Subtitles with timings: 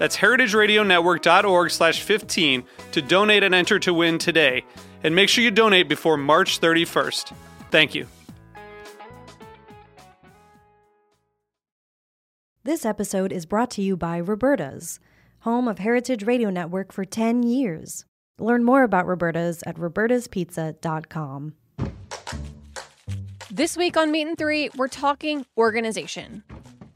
[0.00, 4.64] That's heritageradionetwork.org slash 15 to donate and enter to win today.
[5.04, 7.34] And make sure you donate before March 31st.
[7.70, 8.06] Thank you.
[12.64, 15.00] This episode is brought to you by Roberta's,
[15.40, 18.06] home of Heritage Radio Network for 10 years.
[18.38, 21.52] Learn more about Roberta's at robertaspizza.com.
[23.50, 26.42] This week on Meat and Three, we're talking organization.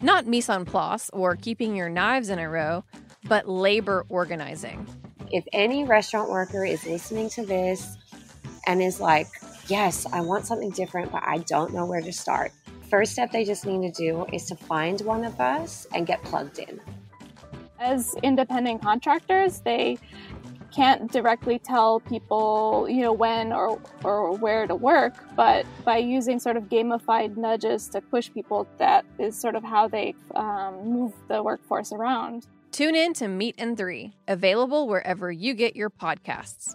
[0.05, 2.85] Not mise en place or keeping your knives in a row,
[3.27, 4.87] but labor organizing.
[5.33, 7.97] If any restaurant worker is listening to this
[8.67, 9.29] and is like,
[9.67, 12.53] yes, I want something different, but I don't know where to start,
[12.91, 16.23] first step they just need to do is to find one of us and get
[16.23, 16.83] plugged in.
[17.79, 19.97] As independent contractors, they
[20.75, 26.41] can't directly tell people, you know, when or, or where to work, but by using
[26.41, 31.13] sort of gamified nudges to push people, that is sort of how they um, move
[31.29, 32.47] the workforce around.
[32.73, 36.75] Tune in to Meat and Three, available wherever you get your podcasts.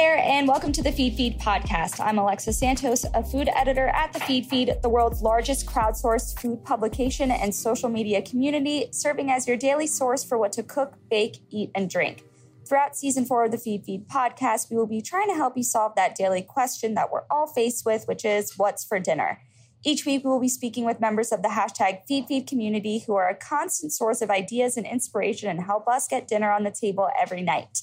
[0.00, 2.02] There, and welcome to the Feedfeed podcast.
[2.02, 7.30] I'm Alexa Santos, a food editor at the Feedfeed, the world's largest crowdsourced food publication
[7.30, 11.70] and social media community, serving as your daily source for what to cook, bake, eat,
[11.74, 12.24] and drink.
[12.66, 15.94] Throughout season four of the Feedfeed podcast, we will be trying to help you solve
[15.96, 19.38] that daily question that we're all faced with, which is what's for dinner?
[19.84, 23.28] Each week, we will be speaking with members of the hashtag FeedFeed community who are
[23.28, 27.10] a constant source of ideas and inspiration and help us get dinner on the table
[27.20, 27.82] every night.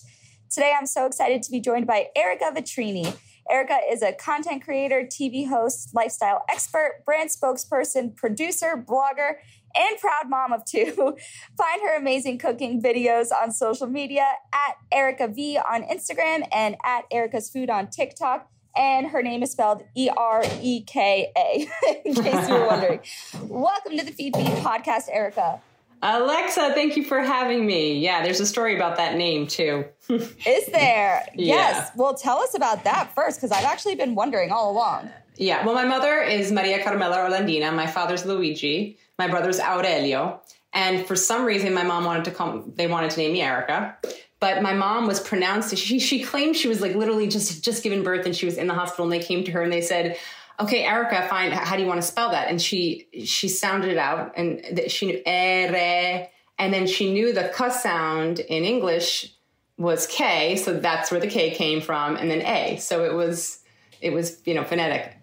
[0.50, 3.18] Today, I'm so excited to be joined by Ereka Vetrini.
[3.52, 9.36] Ereka is a content creator, TV host, lifestyle expert, brand spokesperson, producer, blogger,
[9.76, 10.94] and proud mom of two.
[11.58, 17.10] Find her amazing cooking videos on social media at Ereka V on Instagram and at
[17.12, 18.50] Ereka's Food on TikTok.
[18.76, 21.68] And her name is spelled E R E K A,
[22.06, 23.02] in case you were wondering.
[23.42, 25.60] Welcome to the Feedfeed podcast, Ereka.
[26.02, 28.00] Alexa, thank you for having me.
[28.00, 29.86] Yeah, there's a story about that name too.
[30.10, 31.26] Is there?
[31.34, 31.56] Yeah.
[31.56, 31.92] Yes.
[31.96, 35.10] Well, tell us about that first, because I've actually been wondering all along.
[35.38, 37.74] Yeah, well, my mother is Maria Carmela Orlandina.
[37.74, 38.98] My father's Luigi.
[39.20, 40.42] My brother's Aurelio.
[40.74, 42.64] And for some reason, my mom wanted to call.
[42.76, 43.98] They wanted to name me Erica,
[44.40, 45.76] but my mom was pronounced.
[45.76, 48.68] She she claimed she was like literally just just given birth, and she was in
[48.68, 49.06] the hospital.
[49.06, 50.18] And they came to her and they said,
[50.60, 51.52] "Okay, Erica, fine.
[51.52, 54.92] How do you want to spell that?" And she she sounded it out, and th-
[54.92, 59.34] she knew ere, and then she knew the k sound in English
[59.78, 62.78] was K, so that's where the K came from, and then A.
[62.78, 63.60] So it was
[64.02, 65.14] it was you know phonetic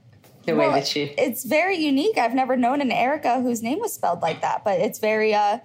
[0.47, 1.03] the way that she.
[1.19, 2.19] It's very unique.
[2.19, 5.59] I've never known an Erica whose name was spelled like that, but it's very uh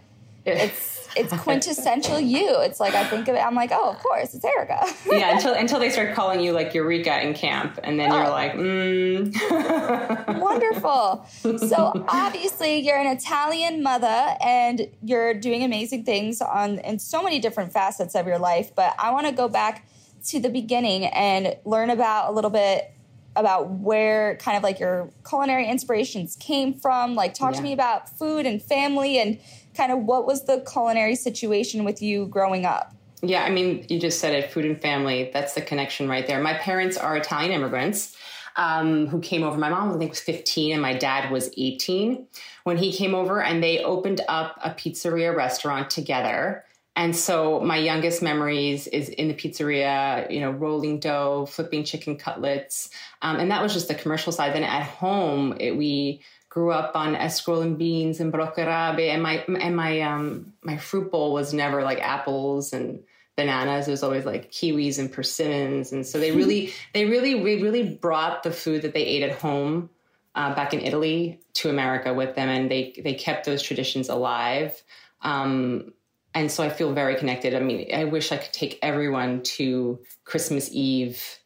[0.57, 2.59] it's it's quintessential you.
[2.61, 4.95] It's like I think of it, I'm like, oh, of course, it's Ereka.
[5.11, 8.29] yeah, until until they start calling you like Eureka in camp, and then you're Oh.
[8.29, 9.33] like, mm.
[10.39, 11.25] Wonderful.
[11.67, 17.39] So obviously you're an Italian mother and you're doing amazing things on in so many
[17.39, 19.87] different facets of your life, but I want to go back
[20.27, 22.91] to the beginning and learn about a little bit
[23.35, 27.15] about where kind of like your culinary inspirations came from.
[27.15, 29.39] Like talk to me about food and family and
[29.79, 32.93] kind of what was the culinary situation with you growing up?
[33.21, 35.29] Yeah, I mean, you just said it food and family.
[35.33, 36.41] That's the connection right there.
[36.41, 38.15] My parents are Italian immigrants
[38.57, 39.57] um, who came over.
[39.57, 42.27] My mom, I think, was 15 and my dad was 18
[42.65, 46.65] when he came over, and they opened up a pizzeria restaurant together.
[46.95, 52.17] And so my youngest memories is in the pizzeria, you know, rolling dough, flipping chicken
[52.17, 52.89] cutlets.
[53.21, 54.53] Um, and that was just the commercial side.
[54.53, 59.75] Then at home, it, we grew up on escarole beans and broccarabe, and my and
[59.75, 63.03] my um my fruit bowl was never like apples and
[63.35, 63.87] bananas.
[63.87, 67.95] It was always like kiwis and persimmons, and so they really they really we really
[67.95, 69.89] brought the food that they ate at home
[70.35, 74.81] uh, back in Italy to America with them, and they they kept those traditions alive.
[75.21, 75.93] Um,
[76.33, 77.55] and so I feel very connected.
[77.55, 81.38] I mean, I wish I could take everyone to Christmas Eve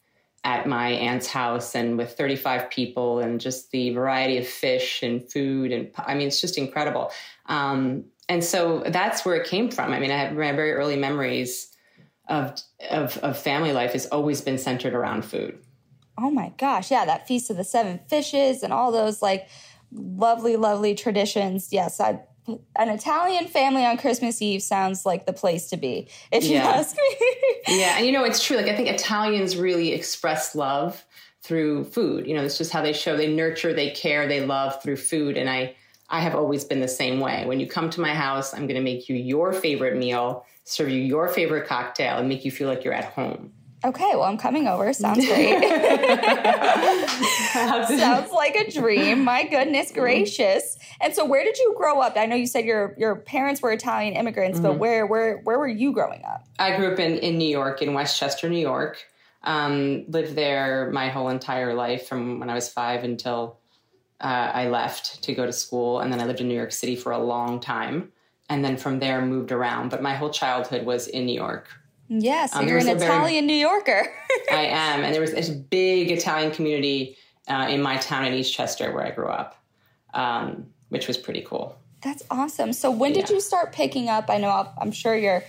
[0.44, 5.31] at my aunt's house and with 35 people and just the variety of fish and
[5.31, 7.12] food and I mean it's just incredible.
[7.45, 9.92] Um, and so that's where it came from.
[9.92, 11.69] I mean, I have my very early memories
[12.28, 12.57] of
[12.90, 15.60] of, of family life has always been centered around food.
[16.18, 19.48] Oh my gosh, yeah, that feast of the seven fishes and all those like
[19.92, 21.69] lovely, lovely traditions.
[21.72, 26.44] Yes, I an Italian family on Christmas Eve sounds like the place to be, if
[26.44, 27.28] you ask me.
[27.80, 28.57] yeah, and you know it's true.
[28.57, 31.06] Like I think Italians really express love
[31.42, 32.25] through food.
[32.25, 35.38] You know, it's just how they show they nurture, they care, they love through food.
[35.38, 35.75] And I
[36.10, 37.45] I have always been the same way.
[37.45, 40.90] When you come to my house, I'm going to make you your favorite meal, serve
[40.90, 43.51] you your favorite cocktail, and make you feel like you're at home.
[43.83, 44.91] Okay, well, I'm coming over.
[44.94, 45.62] Sounds great.
[47.53, 49.24] Sounds like a dream.
[49.24, 50.77] My goodness gracious.
[51.01, 52.13] And so where did you grow up?
[52.15, 55.68] I know you said your your parents were Italian immigrants, but where where where were
[55.68, 56.45] you growing up?
[56.59, 59.06] I grew up in, in New York, in Westchester, New York.
[59.44, 63.59] Um, lived there my whole entire life from when I was five until
[64.21, 66.00] uh, I left to go to school.
[66.00, 68.13] And then I lived in New York City for a long time.
[68.50, 69.89] And then from there moved around.
[69.89, 71.68] But my whole childhood was in New York.
[72.09, 74.13] Yeah, so Um, you're an a very- Italian New Yorker.
[74.51, 75.03] I am.
[75.03, 77.17] And there was this big Italian community
[77.47, 79.55] uh, in my town in Eastchester where I grew up,
[80.13, 81.75] um, which was pretty cool.
[82.01, 82.73] That's awesome.
[82.73, 84.29] So when did you start picking up?
[84.29, 85.44] I know I'll- I'm sure your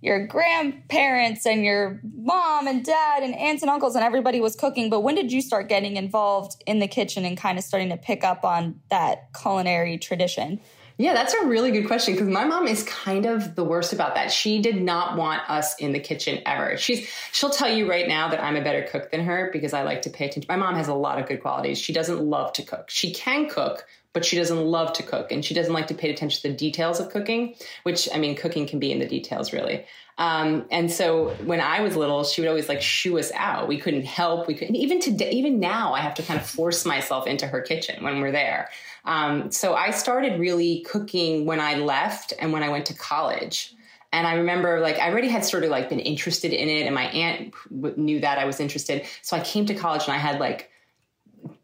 [0.00, 4.90] your grandparents and your mom and dad and aunts and uncles and everybody was cooking,
[4.90, 7.96] but when did you start getting involved in the kitchen and kind of starting to
[7.96, 10.60] pick up on that culinary tradition?
[10.96, 14.14] Yeah, that's a really good question because my mom is kind of the worst about
[14.14, 14.30] that.
[14.30, 16.76] She did not want us in the kitchen ever.
[16.76, 19.82] She's she'll tell you right now that I'm a better cook than her because I
[19.82, 20.46] like to pay attention.
[20.48, 21.78] My mom has a lot of good qualities.
[21.78, 22.90] She doesn't love to cook.
[22.90, 26.10] She can cook, but she doesn't love to cook and she doesn't like to pay
[26.10, 29.52] attention to the details of cooking, which I mean cooking can be in the details
[29.52, 29.84] really.
[30.16, 33.66] Um, and so when I was little, she would always like shoo us out.
[33.66, 34.46] We couldn't help.
[34.46, 37.60] We couldn't even today, even now, I have to kind of force myself into her
[37.60, 38.68] kitchen when we're there.
[39.04, 43.74] Um, so I started really cooking when I left and when I went to college.
[44.12, 46.94] And I remember like I already had sort of like been interested in it, and
[46.94, 49.06] my aunt knew that I was interested.
[49.22, 50.70] So I came to college and I had like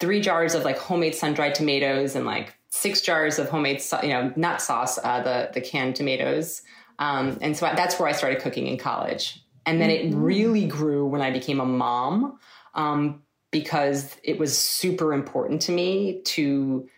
[0.00, 4.08] three jars of like homemade sun dried tomatoes and like six jars of homemade you
[4.08, 6.62] know nut sauce, uh, the the canned tomatoes.
[6.98, 9.42] Um, and so I, that's where I started cooking in college.
[9.64, 12.38] And then it really grew when I became a mom
[12.74, 16.88] um, because it was super important to me to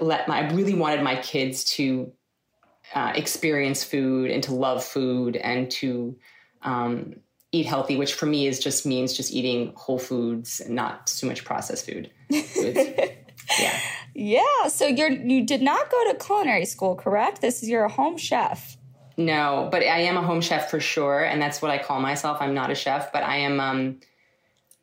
[0.00, 2.12] let my, I really wanted my kids to
[2.94, 6.16] uh, experience food and to love food and to
[6.62, 7.16] um,
[7.52, 11.26] eat healthy, which for me is just means just eating whole foods and not too
[11.26, 12.10] much processed food.
[12.30, 13.80] yeah.
[14.18, 17.42] Yeah, so you're you did not go to culinary school, correct?
[17.42, 18.78] This is you're a home chef.
[19.18, 22.38] No, but I am a home chef for sure, and that's what I call myself.
[22.40, 23.60] I'm not a chef, but I am.
[23.60, 24.00] Um,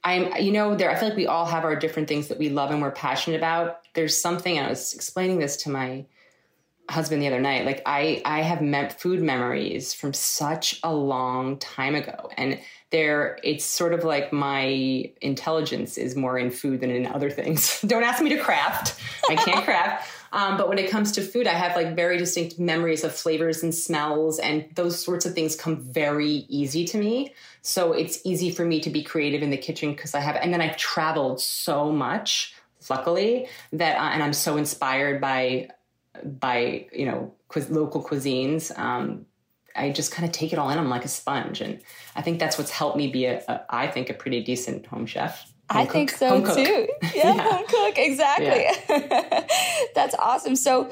[0.03, 0.35] I'm.
[0.39, 0.91] You know, there.
[0.91, 3.37] I feel like we all have our different things that we love and we're passionate
[3.37, 3.82] about.
[3.93, 4.59] There's something.
[4.59, 6.05] I was explaining this to my
[6.89, 7.65] husband the other night.
[7.65, 12.59] Like I, I have mem- food memories from such a long time ago, and
[12.89, 17.81] there, it's sort of like my intelligence is more in food than in other things.
[17.88, 19.01] Don't ask me to craft.
[19.29, 20.12] I can't craft.
[20.31, 23.63] Um, but when it comes to food, I have like very distinct memories of flavors
[23.63, 27.33] and smells, and those sorts of things come very easy to me.
[27.62, 30.53] So it's easy for me to be creative in the kitchen because I have, and
[30.53, 32.53] then I've traveled so much,
[32.89, 35.69] luckily, that, uh, and I'm so inspired by,
[36.23, 38.77] by you know, quiz- local cuisines.
[38.77, 39.25] Um,
[39.75, 40.77] I just kind of take it all in.
[40.77, 41.79] I'm like a sponge, and
[42.15, 45.05] I think that's what's helped me be a, a I think, a pretty decent home
[45.07, 45.49] chef.
[45.69, 46.55] I Home think so home cook.
[46.57, 46.87] too.
[47.15, 47.41] Yeah, Yeah.
[47.51, 48.67] home cook, exactly.
[49.95, 50.55] That's awesome.
[50.55, 50.91] So,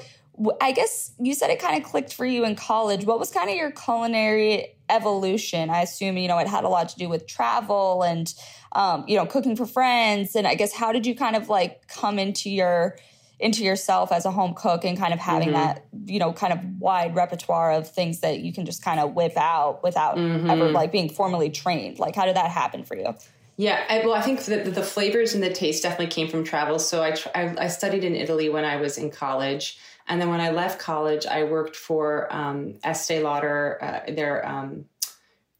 [0.61, 3.05] I guess you said it kind of clicked for you in college.
[3.05, 5.69] What was kind of your culinary evolution?
[5.69, 8.33] I assume you know it had a lot to do with travel and
[8.71, 10.35] um, you know cooking for friends.
[10.35, 12.97] And I guess how did you kind of like come into your
[13.39, 15.53] into yourself as a home cook and kind of having Mhm.
[15.53, 19.13] that you know kind of wide repertoire of things that you can just kind of
[19.15, 20.73] whip out without ever Mhm.
[20.73, 23.15] like being formally trained like how did that happen for you
[23.57, 26.79] Yeah, I, well, I think the, the flavors and the taste definitely came from travel.
[26.79, 29.77] So I, tr- I I studied in Italy when I was in college,
[30.11, 34.83] and then when I left college, I worked for um, Estee Lauder, uh, their um,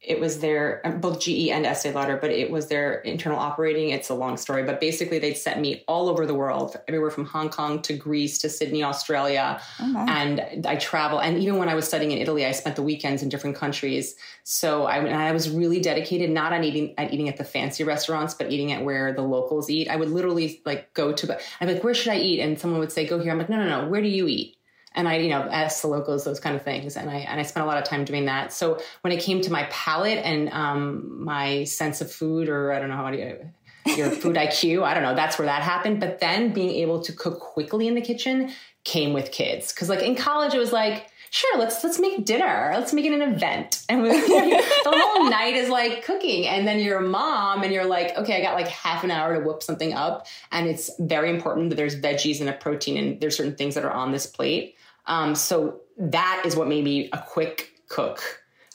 [0.01, 3.89] it was their um, both GE and Estee Lauder, but it was their internal operating.
[3.89, 7.25] It's a long story, but basically they'd sent me all over the world, everywhere from
[7.25, 11.19] Hong Kong to Greece to Sydney, Australia, Oh, and I travel.
[11.19, 14.15] And even when I was studying in Italy, I spent the weekends in different countries.
[14.43, 18.33] So I, I was really dedicated not on eating at eating at the fancy restaurants,
[18.33, 19.87] but eating at where the locals eat.
[19.87, 21.39] I would literally like go to.
[21.59, 22.39] I'm like, where should I eat?
[22.39, 23.31] And someone would say, go here.
[23.31, 23.87] I'm like, no, no, no.
[23.87, 24.57] Where do you eat?
[24.93, 27.43] And I, you know, ask the locals those kind of things, and I and I
[27.43, 28.51] spent a lot of time doing that.
[28.51, 32.79] So when it came to my palate and um, my sense of food, or I
[32.79, 35.99] don't know how do your food IQ, I don't know, that's where that happened.
[35.99, 38.51] But then being able to cook quickly in the kitchen
[38.83, 41.07] came with kids, because like in college it was like.
[41.33, 42.71] Sure, let's let's make dinner.
[42.73, 46.45] Let's make it an event, and the whole night is like cooking.
[46.45, 49.35] And then you're a mom, and you're like, okay, I got like half an hour
[49.35, 53.21] to whip something up, and it's very important that there's veggies and a protein, and
[53.21, 54.75] there's certain things that are on this plate.
[55.05, 58.21] Um, so that is what made me a quick cook.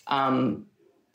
[0.07, 0.67] Um,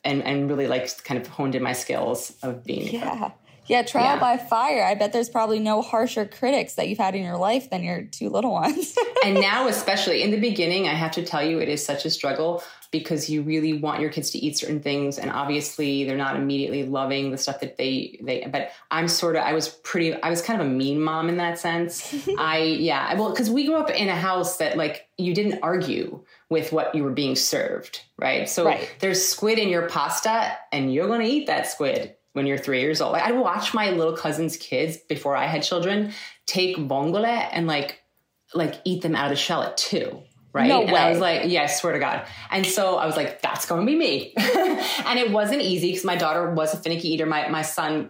[0.04, 3.32] and, and really like kind of honed in my skills of being Yeah.
[3.68, 4.20] Yeah, trial Yeah.
[4.20, 4.84] by fire.
[4.84, 8.02] I bet there's probably no harsher critics that you've had in your life than your
[8.04, 8.96] two little ones.
[9.24, 12.10] and now especially in the beginning i have to tell you it is such a
[12.10, 16.36] struggle because you really want your kids to eat certain things and obviously they're not
[16.36, 20.30] immediately loving the stuff that they they but i'm sort of i was pretty i
[20.32, 23.76] was kind of a mean mom in that sense i yeah well because we grew
[23.76, 28.02] up in a house that like you didn't argue with what you were being served
[28.18, 28.90] right so Right.
[29.00, 32.82] there's squid in your pasta and you're going to eat that squid when you're three
[32.82, 36.14] years old like i'd watch my little cousin's kids before i had children
[36.46, 38.02] take vongole and like
[38.54, 40.22] like eat them out of the shell at two.
[40.54, 40.68] Right.
[40.68, 42.26] No and I was like, yeah, I swear to God.
[42.50, 44.34] And so I was like, that's going to be me.
[44.38, 47.26] and it wasn't easy because my daughter was a finicky eater.
[47.26, 48.10] My, my son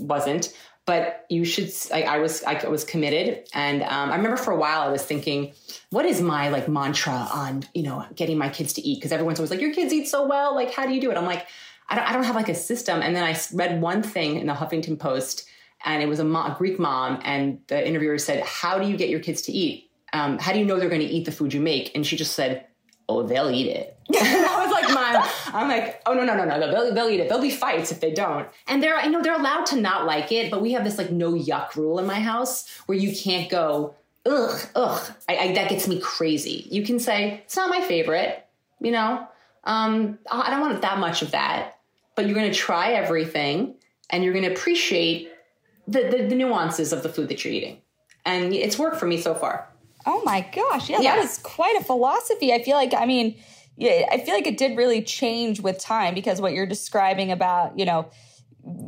[0.00, 3.46] wasn't, but you should, I, I was, I was committed.
[3.52, 5.52] And um, I remember for a while I was thinking,
[5.90, 9.02] what is my like mantra on, you know, getting my kids to eat?
[9.02, 10.54] Cause everyone's always like, your kids eat so well.
[10.54, 11.18] Like, how do you do it?
[11.18, 11.46] I'm like,
[11.88, 13.02] I don't, I don't have like a system.
[13.02, 15.48] And then I read one thing in the Huffington Post
[15.84, 18.96] and it was a, mo- a Greek mom, and the interviewer said, "How do you
[18.96, 19.90] get your kids to eat?
[20.12, 22.16] Um, how do you know they're going to eat the food you make?" And she
[22.16, 22.66] just said,
[23.08, 25.24] "Oh, they'll eat it." I was like, "Mom,"
[25.54, 27.28] I'm like, "Oh no, no, no, no, they'll, they'll eat it.
[27.28, 30.50] There'll be fights if they don't." And they're, know they're allowed to not like it,
[30.50, 33.94] but we have this like no yuck rule in my house where you can't go,
[34.26, 35.12] ugh, ugh.
[35.28, 36.66] I, I, that gets me crazy.
[36.70, 38.46] You can say it's not my favorite,
[38.80, 39.26] you know.
[39.64, 41.78] Um, I don't want that much of that,
[42.16, 43.74] but you're going to try everything,
[44.10, 45.30] and you're going to appreciate
[45.86, 47.80] the, the, the nuances of the food that you're eating.
[48.24, 49.68] And it's worked for me so far.
[50.06, 50.88] oh my gosh.
[50.90, 51.16] Yeah, Yeah.
[51.16, 52.52] that is quite a philosophy.
[52.52, 53.36] I feel like, I mean,
[53.76, 57.78] yeah, I feel like it did really change with time because what you're describing about,
[57.78, 58.10] you know,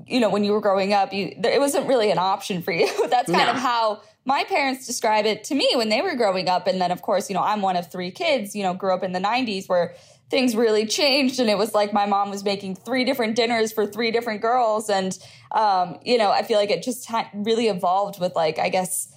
[0.07, 2.71] you know, when you were growing up, you there, it wasn't really an option for
[2.71, 2.87] you.
[3.09, 3.55] That's kind No.
[3.55, 6.69] of how my parents describe it to me when they were growing up.
[6.69, 8.55] And then, of course, you know, I'm one of three kids.
[8.55, 9.95] You know, grew up in the '90s where
[10.35, 13.87] things really changed, and it was like my mom was making three different dinners for
[13.87, 15.17] three different girls, and
[15.53, 19.13] um, you know, I feel like it just ha- really evolved with like, I guess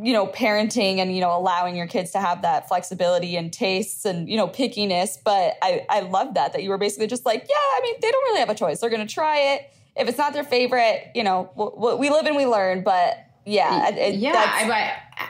[0.00, 4.06] you know parenting and you know allowing your kids to have that flexibility and tastes
[4.06, 7.42] and you know pickiness but i i love that that you were basically just like
[7.42, 8.80] yeah i mean they don't really have a choice.
[8.80, 9.70] They're gonna try it.
[9.94, 13.88] If it's not their favorite you know we, we live and we learn but yeah
[13.88, 14.32] it- yeah,
[14.64, 15.28] I,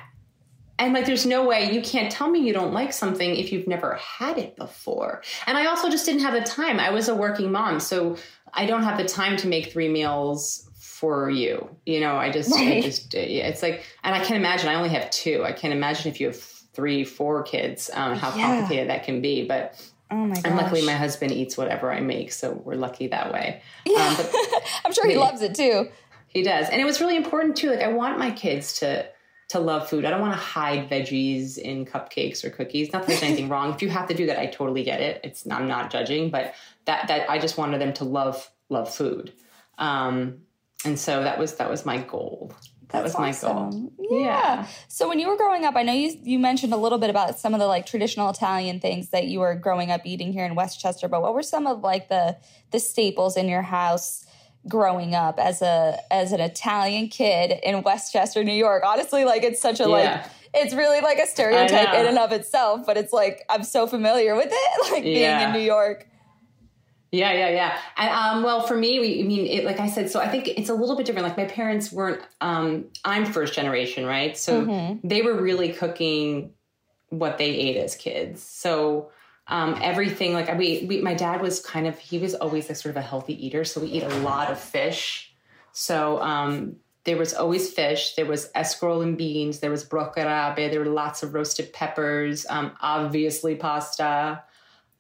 [0.85, 3.67] and like, there's no way you can't tell me you don't like something if you've
[3.67, 5.23] never had it before.
[5.47, 6.81] And I also just didn't have the time.
[6.81, 8.17] I was a working mom, so
[8.53, 11.69] I don't have the time to make three meals for you.
[11.87, 14.69] You know, I just, I just, yeah, it's like, and I can't imagine.
[14.69, 15.45] I only have two.
[15.45, 18.43] I can't imagine if you have three, four kids, um, how Yeah.
[18.47, 19.47] complicated that can be.
[19.47, 23.09] But oh my gosh and luckily, my husband eats whatever I make, so we're lucky
[23.09, 23.63] that way.
[23.85, 24.09] yeah.
[24.09, 24.35] Um, but
[24.85, 25.89] i'm sure he loves it too
[26.33, 26.71] he does.
[26.71, 27.71] And it was really important too.
[27.71, 29.07] Like I want my kids to
[29.53, 30.05] to love food.
[30.05, 32.93] I don't want to hide veggies in cupcakes or cookies.
[32.93, 33.73] Not that there's anything wrong.
[33.73, 35.21] If you have to do that, I totally get it.
[35.25, 36.55] It's I'm not judging, but
[36.85, 39.33] that that I just wanted them to love love food.
[39.79, 40.43] Um
[40.85, 42.53] and so that was that was my goal.
[42.89, 43.67] That That's was my goal.
[43.69, 43.91] awesome.
[44.11, 44.67] Yeah.
[44.89, 47.39] So when you were growing up, I know you you mentioned a little bit about
[47.39, 50.55] some of the like traditional Italian things that you were growing up eating here in
[50.55, 52.37] Westchester, but what were some of like the
[52.71, 54.27] the staples in your house
[54.69, 58.83] growing up as a as an Italian kid in Westchester, New York?
[58.87, 59.89] Honestly, like it's such a Yeah.
[59.89, 63.87] like it's really like a stereotype in and of itself, but it's like I'm so
[63.87, 65.47] familiar with it, like being Yeah.
[65.47, 66.07] in New York.
[67.15, 67.79] Yeah, yeah, yeah.
[67.99, 70.49] And um, well, for me, we, I mean, it, like I said, so I think
[70.49, 71.29] it's a little bit different.
[71.29, 72.23] Like my parents weren't.
[72.41, 74.35] Um, I'm first generation, right?
[74.37, 75.07] So Mm-hmm.
[75.07, 76.53] they were really cooking
[77.11, 78.43] what they ate as kids.
[78.43, 79.11] So
[79.47, 81.99] um, everything, like we, we, my dad was kind of.
[81.99, 84.59] He was always like sort of a healthy eater, so we eat a lot of
[84.59, 85.35] fish.
[85.73, 88.15] So um, there was always fish.
[88.15, 89.59] There was escarole and beans.
[89.59, 90.71] There was broccarabe.
[90.71, 92.47] There were lots of roasted peppers.
[92.49, 94.45] Um, obviously, pasta.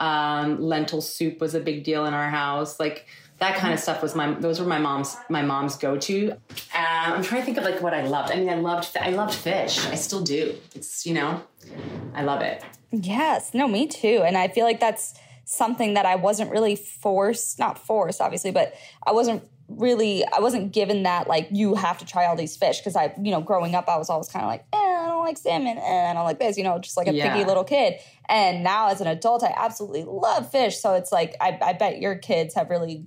[0.00, 2.80] Um, lentil soup was a big deal in our house.
[2.80, 3.06] Like
[3.38, 6.32] that kind of stuff was my those were my mom's my mom's go to.
[6.32, 6.38] Um,
[6.74, 8.32] I'm trying to think of like what I loved.
[8.32, 9.84] I mean, I loved I loved fish.
[9.86, 10.56] I still do.
[10.74, 11.42] It's you know,
[12.14, 12.64] I love it.
[12.92, 14.22] Yes, no, me too.
[14.24, 18.74] And I feel like that's something that I wasn't really forced, not forced, obviously, but
[19.04, 22.82] I wasn't really, I wasn't given that, like, you have to try all these fish.
[22.82, 25.24] Cause I, you know, growing up, I was always kind of like, eh, I don't
[25.24, 27.32] like salmon, eh, I don't like this, you know, just like a Yeah.
[27.32, 27.94] picky little kid.
[28.28, 30.78] And now as an adult, I absolutely love fish.
[30.78, 33.06] So it's like, I, I bet your kids have really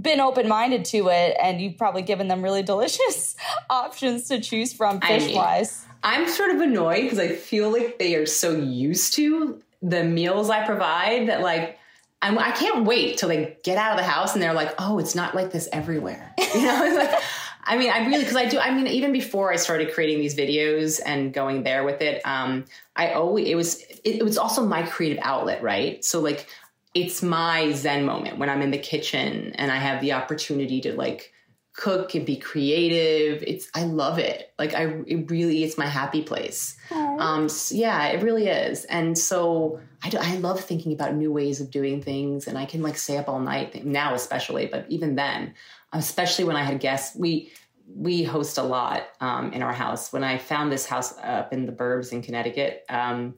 [0.00, 3.36] been open minded to it and you've probably given them really delicious
[3.70, 5.86] options to choose from fish wise.
[6.02, 10.50] I'm sort of annoyed because I feel like they are so used to the meals
[10.50, 11.78] I provide that like
[12.22, 15.00] I'm, I can't wait till they get out of the house and they're like, oh,
[15.00, 16.34] it's not like this everywhere.
[16.54, 17.22] You know, It's like,
[17.64, 18.58] I mean, I really because I do.
[18.58, 22.64] I mean, even before I started creating these videos and going there with it, um,
[22.96, 26.04] I always it was it, it was also my creative outlet, right?
[26.04, 26.46] So like,
[26.92, 30.92] it's my zen moment when I'm in the kitchen and I have the opportunity to
[30.94, 31.31] like
[31.74, 33.42] cook and be creative.
[33.46, 34.52] It's I love it.
[34.58, 36.76] Like I it really it's my happy place.
[36.90, 38.84] Um s- yeah, it really is.
[38.84, 42.66] And so I do, I love thinking about new ways of doing things and I
[42.66, 45.54] can like stay up all night now especially, but even then,
[45.92, 47.52] especially when I had guests, we
[47.94, 50.12] we host a lot um, in our house.
[50.12, 53.34] When I found this house up in the burbs in Connecticut, um,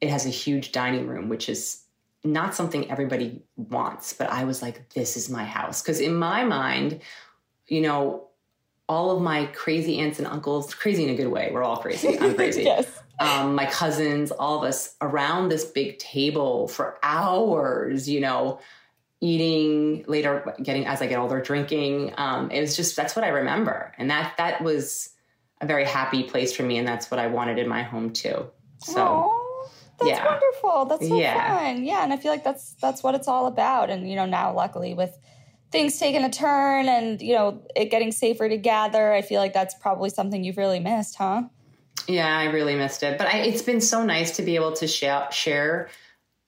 [0.00, 1.82] it has a huge dining room, which is
[2.24, 4.12] not something everybody wants.
[4.12, 5.82] But I was like, this is my house.
[5.82, 7.00] Because in my mind,
[7.68, 8.28] you know,
[8.88, 12.18] all of my crazy aunts and uncles, crazy in a good way, we're all crazy.
[12.18, 12.62] I'm crazy.
[12.62, 12.86] yes.
[13.18, 18.60] um, my cousins, all of us around this big table for hours, you know,
[19.20, 22.12] eating later, getting as I get older, drinking.
[22.16, 25.10] Um, it was just that's what I remember, and that that was
[25.60, 28.46] a very happy place for me, and that's what I wanted in my home too.
[28.84, 29.68] So Aw,
[29.98, 30.24] that's yeah.
[30.26, 30.84] wonderful.
[30.84, 31.56] That's so Yeah.
[31.58, 31.84] fun.
[31.84, 33.88] Yeah, and I feel like that's that's what it's all about.
[33.90, 35.18] And you know, now luckily with
[35.70, 39.52] things taking a turn and you know it getting safer to gather, I feel like
[39.52, 41.44] that's probably something you've really missed, huh?
[42.08, 44.86] Yeah, I really missed it, but I, it's been so nice to be able to
[44.86, 45.88] share share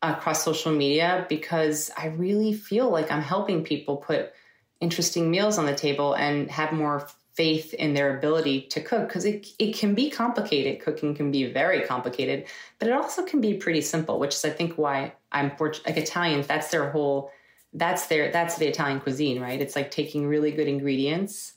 [0.02, 4.32] across social media because I really feel like I'm helping people put
[4.80, 9.24] interesting meals on the table and have more faith in their ability to cook because
[9.24, 10.80] it it can be complicated.
[10.80, 12.46] Cooking can be very complicated,
[12.78, 15.86] but it also can be pretty simple, which is I think why I'm fortunate.
[15.86, 17.30] Like Italians, that's their whole
[17.72, 19.60] that's their that's the Italian cuisine, right?
[19.60, 21.54] It's like taking really good ingredients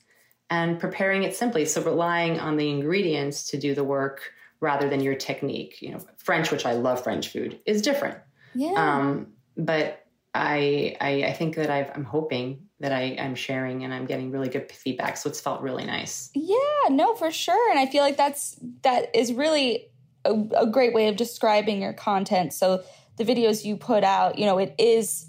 [0.50, 1.66] and preparing it simply.
[1.66, 5.82] So relying on the ingredients to do the work rather than your technique.
[5.82, 8.18] You know, French, which I love French food, is different.
[8.54, 8.74] Yeah.
[8.74, 13.94] Um, but I, I I think that I've, I'm hoping that I, I'm sharing and
[13.94, 15.16] I'm getting really good feedback.
[15.18, 16.30] So it's felt really nice.
[16.34, 17.70] Yeah, no, for sure.
[17.70, 19.88] And I feel like that's that is really
[20.26, 22.54] a, a great way of describing your content.
[22.54, 22.84] So
[23.18, 25.28] the videos you put out, you know, it is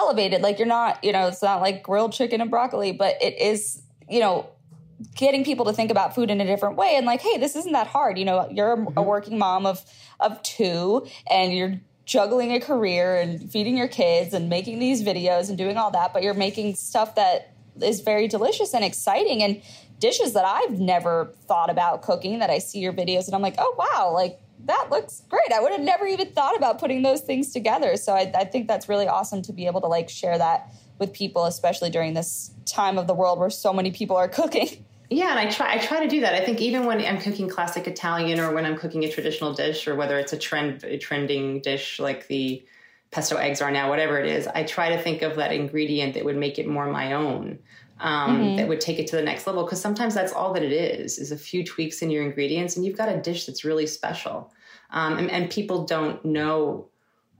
[0.00, 0.42] elevated.
[0.42, 3.82] Like you're not, you know, it's not like grilled chicken and broccoli, but it is,
[4.08, 4.48] you know,
[5.14, 7.72] getting people to think about food in a different way and like, hey, this isn't
[7.72, 8.18] that hard.
[8.18, 9.04] You know, you're a, a mm-hmm.
[9.04, 9.84] working mom of
[10.18, 15.48] of two and you're juggling a career and feeding your kids and making these videos
[15.48, 19.62] and doing all that, but you're making stuff that is very delicious and exciting and
[20.00, 23.54] dishes that I've never thought about cooking that I see your videos and I'm like,
[23.58, 25.52] oh wow, like that looks great.
[25.52, 27.96] I would have never even thought about putting those things together.
[27.96, 31.12] So I, I think that's really awesome to be able to like share that with
[31.12, 34.84] people, especially during this time of the world where so many people are cooking.
[35.12, 36.34] Yeah, and I try I try to do that.
[36.34, 39.88] I think even when I'm cooking classic Italian or when I'm cooking a traditional dish
[39.88, 42.62] or whether it's a trend a trending dish like the
[43.10, 46.24] pesto eggs are now, whatever it is, I try to think of that ingredient that
[46.24, 47.58] would make it more my own.
[47.98, 50.72] Um, That would take it to the next level because sometimes that's all that it
[50.72, 53.86] is is a few tweaks in your ingredients and you've got a dish that's really
[53.86, 54.52] special.
[54.92, 56.88] Um, and, and people don't know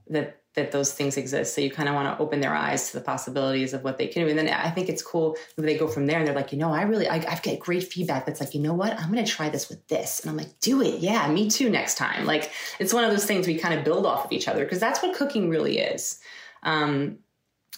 [0.09, 1.55] that that those things exist.
[1.55, 4.07] So you kind of want to open their eyes to the possibilities of what they
[4.07, 4.29] can do.
[4.29, 6.57] And then I think it's cool that they go from there and they're like, you
[6.57, 9.23] know, I really, I, I've got great feedback that's like, you know what, I'm going
[9.23, 10.19] to try this with this.
[10.19, 10.99] And I'm like, do it.
[10.99, 12.25] Yeah, me too next time.
[12.25, 14.79] Like it's one of those things we kind of build off of each other because
[14.79, 16.19] that's what cooking really is.
[16.63, 17.19] Um,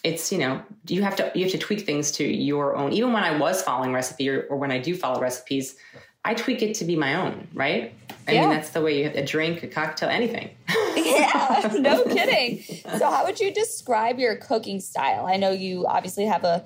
[0.04, 3.14] it's you know you have to you have to tweak things to your own even
[3.14, 5.78] when i was following recipe or, or when i do follow recipes
[6.26, 7.94] i tweak it to be my own right
[8.28, 8.42] i Yeah.
[8.42, 10.50] mean that's the way you have a drink a cocktail anything
[10.96, 12.64] yeah, no kidding.
[12.98, 15.26] So, how would you describe your cooking style?
[15.26, 16.66] I know you obviously have a,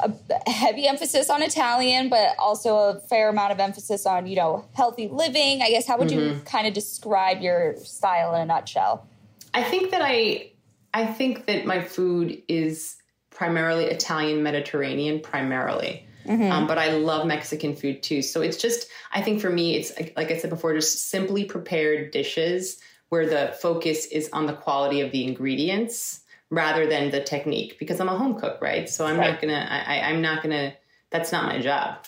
[0.00, 4.64] a heavy emphasis on Italian, but also a fair amount of emphasis on, you know,
[4.74, 5.62] healthy living.
[5.62, 6.44] I guess, how would you mm-hmm.
[6.44, 9.06] kind of describe your style in a nutshell?
[9.54, 10.50] I think that I
[10.94, 12.96] I think that my food is
[13.30, 16.06] primarily Italian Mediterranean primarily.
[16.28, 18.22] Um, but I love Mexican food too.
[18.22, 22.10] So it's just I think for me it's like- I said before just simply prepared
[22.10, 27.76] dishes where the focus is on the quality of the ingredients rather than the technique
[27.78, 28.88] because I'm a home cook, right?
[28.88, 29.30] So I'm Right.
[29.30, 30.74] not gonna, I, I'm not gonna,
[31.10, 31.98] that's not my job.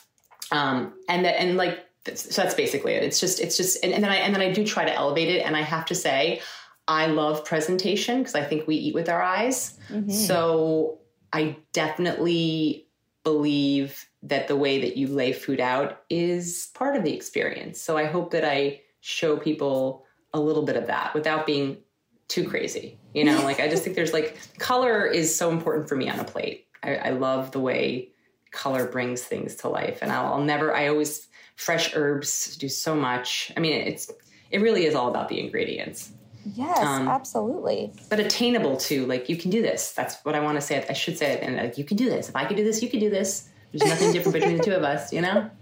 [0.50, 1.78] Um, and that, and like,
[2.14, 3.02] so that's basically it.
[3.02, 5.28] It's just, it's just, and, and then I, and then I do try to elevate
[5.28, 5.40] it.
[5.44, 6.40] And I have to say,
[6.86, 9.78] I love presentation because I think we eat with our eyes.
[10.08, 10.98] So
[11.32, 12.86] I definitely
[13.24, 17.80] believe that the way that you lay food out is part of the experience.
[17.80, 20.04] So I hope that I show people
[20.34, 21.78] a little bit of that without being
[22.26, 22.98] too crazy.
[23.14, 26.18] You know, like I just think there's like color is so important for me on
[26.18, 26.66] a plate.
[26.82, 28.10] I, I love the way
[28.50, 30.74] color brings things to life, and I'll, I'll never.
[30.74, 33.52] I always fresh herbs do so much.
[33.56, 34.10] I mean, it's
[34.50, 36.12] it really is all about the ingredients
[36.54, 37.92] Yes, Um, absolutely.
[38.08, 39.06] but attainable too.
[39.06, 39.92] Like you can do this.
[39.92, 40.84] That's what I want to say.
[40.88, 41.42] I should say it.
[41.42, 42.28] And like you can do this.
[42.28, 43.48] If I could do this, you could do this.
[43.72, 45.50] There's nothing different between the two of us, you know?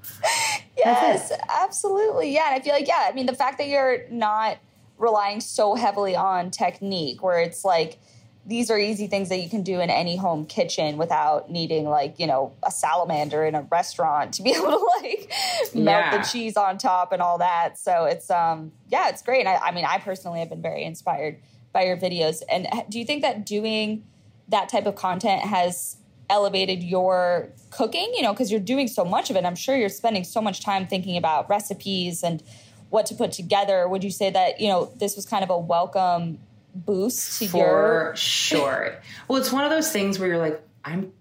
[0.78, 2.34] Yes, absolutely.
[2.34, 2.48] Yeah.
[2.52, 4.58] And I feel like, yeah, I mean, the fact that you're not
[4.98, 7.98] relying so heavily on technique, where it's like,
[8.44, 12.20] these are easy things that you can do in any home kitchen without needing like
[12.20, 15.32] you know a salamander in a restaurant to be able to like
[15.74, 16.18] melt Yeah.
[16.18, 19.56] the cheese on top and all that so it's um yeah it's great and I,
[19.56, 21.38] I mean i personally have been very inspired
[21.72, 24.04] by your videos and do you think that doing
[24.46, 25.96] that type of content has
[26.28, 29.88] elevated your cooking you know because you're doing so much of it i'm sure you're
[29.88, 32.42] spending so much time thinking about recipes and
[32.90, 35.58] what to put together would you say that you know this was kind of a
[35.58, 36.38] welcome
[36.76, 38.96] boost to your For sure.
[39.28, 41.12] Well, it's one of those things where you're like, I'm,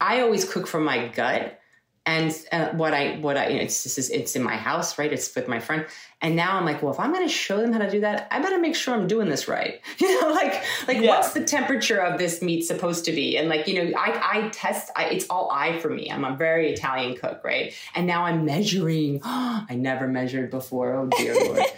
[0.00, 1.58] I always cook from my gut.
[2.04, 4.98] And uh, what I, what I, you know, it's this is, it's in my house,
[4.98, 5.12] right?
[5.12, 5.86] It's with my friend.
[6.20, 8.26] And now I'm like, well, if I'm going to show them how to do that,
[8.32, 9.80] I better make sure I'm doing this right.
[9.98, 11.10] You know, like, like Yeah.
[11.10, 13.36] what's the temperature of this meat supposed to be?
[13.38, 16.10] And like, you know, I, I test, I, it's all eye for me.
[16.10, 17.72] I'm a very Italian cook, right?
[17.94, 19.20] And now I'm measuring.
[19.24, 20.94] I never measured before.
[20.94, 21.64] Oh dear Lord.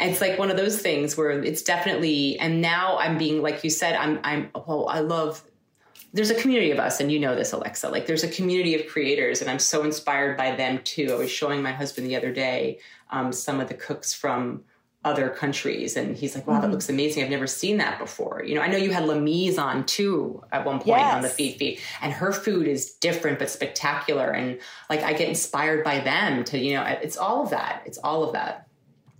[0.00, 3.70] It's like one of those things where it's definitely and now i'm being like you
[3.70, 5.42] said i'm i'm well i love
[6.12, 8.86] there's a community of us and you know this alexa like there's a community of
[8.86, 11.12] creators and i'm so inspired by them too.
[11.12, 12.78] I was showing my husband the other day
[13.10, 14.64] um, some of the cooks from
[15.04, 17.22] other countries and he's like wow that looks amazing.
[17.22, 18.42] I've never seen that before.
[18.44, 21.56] You know i know you had lamise on too at one point on the feed
[21.56, 24.58] feed and her food is different but spectacular and
[24.90, 27.82] like i get inspired by them to you know it's all of that.
[27.86, 28.66] It's all of that.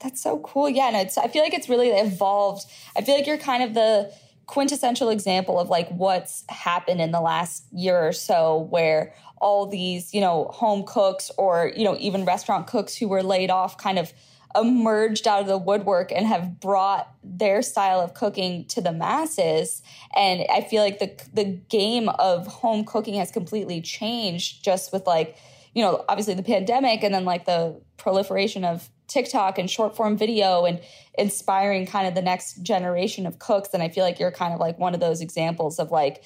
[0.00, 0.68] That's so cool.
[0.68, 2.64] Yeah, no, it's I feel like it's really evolved.
[2.96, 4.12] I feel like you're kind of the
[4.48, 10.12] quintessential example of like what's happened in the last year or so where all these,
[10.12, 13.98] you know, home cooks or, you know, even restaurant cooks who were laid off kind
[13.98, 14.12] of
[14.56, 19.82] emerged out of the woodwork and have brought their style of cooking to the masses.
[20.16, 25.06] And i feel like the the game of home cooking has completely changed just with
[25.06, 25.36] like
[25.74, 30.16] you know obviously the pandemic and then like the proliferation of TikTok and short form
[30.16, 30.80] video and
[31.18, 34.60] inspiring kind of the next generation of cooks and i feel like you're kind of
[34.60, 36.22] like one of those examples of like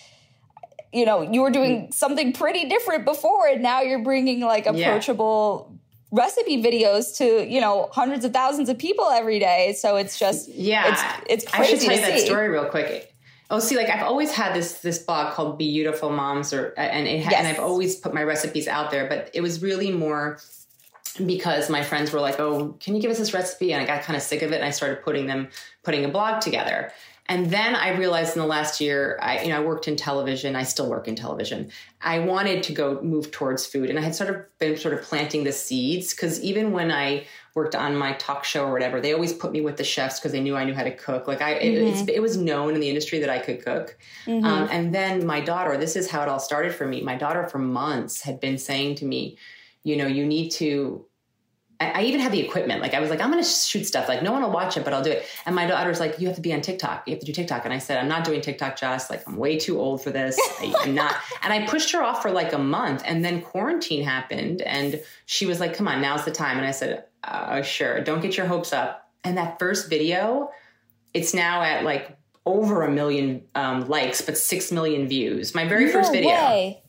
[0.92, 1.94] you know you were doing mm.
[1.94, 4.88] something pretty different before and now you're bringing like Yeah.
[4.88, 5.78] approachable
[6.10, 10.48] recipe videos to you know hundreds of thousands of people every day so it's just
[10.50, 10.92] Yeah,
[11.26, 12.26] it's it's I should tell you that see.
[12.26, 13.08] story real quick.
[13.50, 17.20] Oh, see, like I've always had this this blog called Beautiful Moms, or and it,
[17.20, 17.34] Yes.
[17.34, 20.38] and I've always put my recipes out there, but it was really more
[21.16, 24.02] because my friends were like, "Oh, can you give us this recipe?" And I got
[24.02, 25.48] kind of sick of it, and I started putting them
[25.82, 26.92] putting a blog together.
[27.26, 30.56] And then I realized in the last year, I you know I worked in television.
[30.56, 31.70] I still work in television.
[32.00, 35.02] I wanted to go move towards food, and I had sort of been sort of
[35.02, 39.12] planting the seeds because even when I worked on my talk show or whatever, they
[39.12, 41.28] always put me with the chefs because they knew I knew how to cook.
[41.28, 43.98] Like I, it, it's, it was known in the industry that I could cook.
[44.44, 47.02] Um, and then my daughter, this is how it all started for me.
[47.02, 49.36] My daughter, for months, had been saying to me,
[49.84, 51.06] you know, you need to.
[51.80, 52.80] I I even had the equipment.
[52.80, 54.08] Like I was like, I'm going to shoot stuff.
[54.08, 55.26] Like no one will watch it, but I'll do it.
[55.46, 57.06] And my daughter's like, you have to be on TikTok.
[57.06, 57.64] You have to do TikTok.
[57.64, 59.10] And I said, I'm not doing TikTok, Joss.
[59.10, 60.38] Like I'm way too old for this.
[60.60, 61.16] I, I'm not.
[61.42, 63.02] And I pushed her off for like a month.
[63.04, 66.58] And then quarantine happened, and she was like, come on, now's the time.
[66.58, 68.00] And I said, uh, sure.
[68.02, 69.10] Don't get your hopes up.
[69.24, 70.50] And that first video,
[71.14, 75.54] it's now at like over a million um, likes, but six million views.
[75.54, 76.30] My very first video.
[76.30, 76.81] way.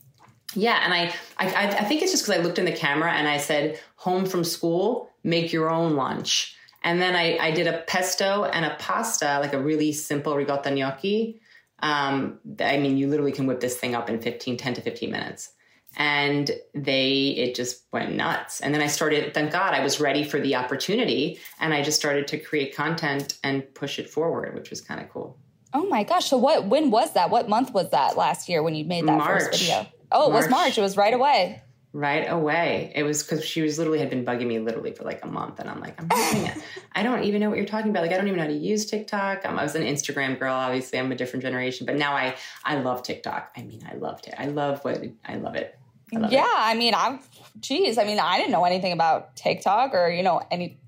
[0.54, 3.28] Yeah, and I, I, I think it's just because I looked in the camera and
[3.28, 7.78] I said, "Home from school, make your own lunch." And then I, I did a
[7.78, 11.40] pesto and a pasta, like a really simple ricotta gnocchi.
[11.80, 15.10] Um, I mean, you literally can whip this thing up in 15, 10 to 15
[15.10, 15.50] minutes.
[15.96, 18.60] And they, it just went nuts.
[18.60, 21.38] And then I started, thank God I was ready for the opportunity.
[21.58, 25.08] And I just started to create content and push it forward, which was kind of
[25.08, 25.38] cool.
[25.72, 26.28] Oh my gosh.
[26.28, 27.30] So what when was that?
[27.30, 29.42] What month was that last year when you made that March.
[29.44, 29.86] first video?
[30.14, 30.78] Oh, it was March.
[30.78, 31.60] It was right away.
[31.94, 32.92] right away.
[32.94, 35.60] It was because she was literally had been bugging me literally for like a month,
[35.60, 36.58] and I'm like, I'm doing it.
[36.92, 38.02] I don't even know what you're talking about.
[38.02, 39.46] Like, I don't even know how to use TikTok.
[39.46, 40.52] Um, I was an Instagram girl.
[40.52, 43.52] Obviously, I'm a different generation, but now I I love TikTok.
[43.56, 44.34] I mean, I loved it.
[44.36, 45.78] I love what I love it.
[46.14, 46.46] I love yeah, it.
[46.48, 47.20] I mean, I'm,
[47.60, 50.78] geez, I mean, I didn't know anything about TikTok or, you know, any,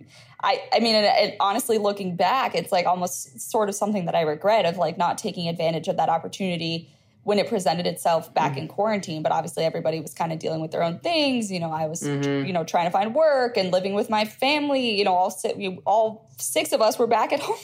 [0.41, 4.15] I, I mean, it, it, honestly, looking back, it's like almost sort of something that
[4.15, 6.91] I regret of like not taking advantage of that opportunity
[7.27, 8.61] when it presented itself back Mm-hmm.
[8.61, 9.23] in quarantine.
[9.25, 11.51] But obviously, everybody was kind of dealing with their own things.
[11.51, 12.47] You know, I was, Mm-hmm.
[12.47, 14.97] you know, trying to find work and living with my family.
[14.97, 17.57] You know, all si- we, all six of us were back at home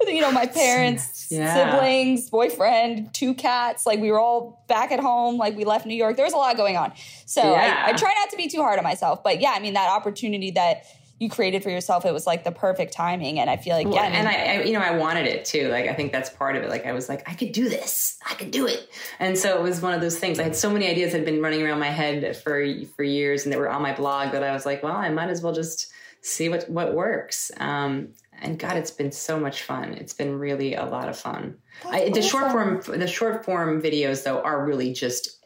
[0.00, 1.52] with, you know, my parents, Yeah.
[1.72, 3.84] siblings, boyfriend, two cats.
[3.84, 5.36] Like we were all back at home.
[5.36, 6.16] Like we left New York.
[6.16, 6.92] There was a lot going on.
[7.26, 7.84] So Yeah.
[7.86, 9.22] I, I try not to be too hard on myself.
[9.22, 10.84] But yeah, I mean, that opportunity that
[11.18, 13.38] you created for yourself, it was like the perfect timing.
[13.38, 15.26] And I feel like, Well, yeah, I mean, and I, I, you know, I wanted
[15.26, 15.68] it too.
[15.68, 16.68] Like, I think that's part of it.
[16.68, 18.18] Like, I was like, I could do this.
[18.28, 18.88] I could do it.
[19.20, 20.38] And so it was one of those things.
[20.38, 22.64] I had so many ideas that had been running around my head for
[22.96, 24.32] for years, and they were on my blog.
[24.32, 27.52] That I was like, well, I might as well just see what what works.
[27.58, 28.08] Um,
[28.40, 29.92] and God, it's been so much fun.
[29.94, 31.58] It's been really a lot of fun.
[31.88, 35.43] I, the short form, the short form videos though are really just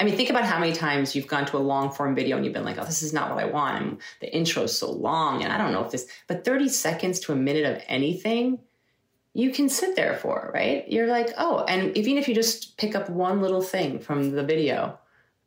[0.00, 2.44] I mean, think about how many times you've gone to a long form video and
[2.44, 3.82] you've been like, oh, this is not what I want.
[3.82, 5.44] And the intro is so long.
[5.44, 8.58] And I don't know if this, but 30 seconds to a minute of anything,
[9.34, 10.86] you can sit there for, right?
[10.90, 14.42] You're like, oh, and even if you just pick up one little thing from the
[14.42, 14.98] video,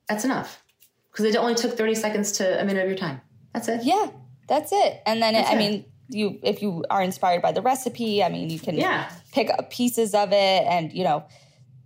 [0.08, 0.64] that's enough.
[1.12, 3.22] Because it only took 30 seconds to a minute of your time.
[3.54, 3.84] That's it.
[3.84, 4.08] yeah,
[4.48, 5.02] that's it.
[5.06, 5.58] And then, That's I it.
[5.58, 9.10] mean, you if you are inspired by the recipe, I mean, you can Yeah.
[9.32, 10.36] pick up pieces of it
[10.68, 11.24] and you know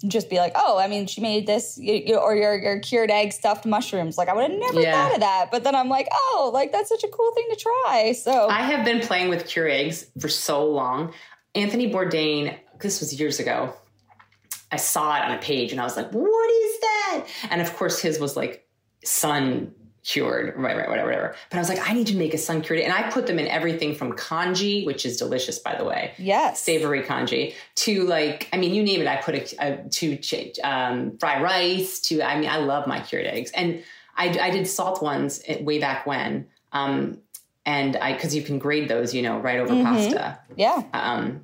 [0.07, 3.11] just be like, oh, I mean, she made this, you, you, or your your cured
[3.11, 4.17] egg stuffed mushrooms.
[4.17, 4.93] Like I would have never Yeah.
[4.93, 7.55] thought of that, but then I'm like, oh, like that's such a cool thing to
[7.55, 8.13] try.
[8.13, 11.13] So I have been playing with cured eggs for so long.
[11.55, 13.73] Anthony Bourdain, this was years ago.
[14.71, 17.25] I saw it on a page and I was like, what is that?
[17.49, 18.67] And of course, his was like
[19.03, 19.73] sun
[20.09, 21.35] cured, right, right, whatever, whatever.
[21.49, 22.81] But I was like, I need to make a sun cured.
[22.81, 26.61] And I put them in everything from congee, which is delicious, by the way, yes,
[26.61, 29.07] savory congee, to like, I mean, you name it.
[29.07, 32.99] I put a, a to ch- um, fry rice, to, I mean, I love my
[33.01, 33.51] cured eggs.
[33.51, 33.83] And
[34.17, 36.47] I, I did salt ones eh, way back when.
[36.71, 37.19] Um,
[37.65, 40.39] and I, cause you can grade those, you know, right over pasta.
[40.55, 40.83] yeah.
[40.93, 41.43] Um,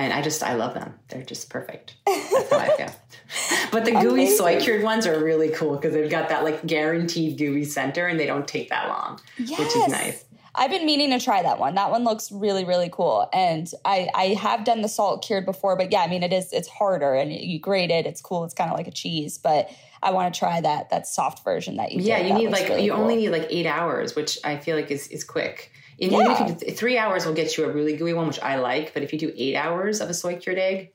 [0.00, 0.94] and I just, I love them.
[1.08, 1.94] They're just perfect.
[2.06, 2.90] That's how I feel.
[3.70, 7.36] But the gooey soy cured ones are really cool because they've got that like guaranteed
[7.36, 10.24] gooey center and they don't take that long, which is nice.
[10.54, 11.74] I've been meaning to try that one.
[11.74, 13.28] That one looks really, really cool.
[13.32, 16.52] And I, I have done the salt cured before, but yeah, I mean, it is,
[16.52, 18.06] it's harder and you grate it.
[18.06, 18.44] It's cool.
[18.44, 19.70] It's kind of like a cheese, but
[20.02, 22.28] I want to try that, that soft version that you Yeah, did.
[22.28, 23.00] you That need like really you cool.
[23.02, 25.70] only need like eight hours, which I feel like is is quick.
[25.98, 26.46] Yeah.
[26.48, 28.94] you three hours will get you a really gooey one, which I like.
[28.94, 30.92] But if you do eight hours of a soy cured egg,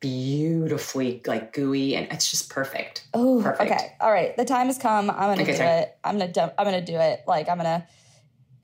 [0.00, 3.06] beautifully like gooey, and it's just perfect.
[3.14, 3.70] Oh, Perfect.
[3.70, 3.92] okay.
[4.00, 4.36] All right.
[4.36, 5.10] The time has come.
[5.10, 5.68] I'm gonna Okay, do sorry.
[5.70, 5.96] it.
[6.04, 7.22] I'm gonna do, I'm gonna do it.
[7.26, 7.86] Like I'm gonna.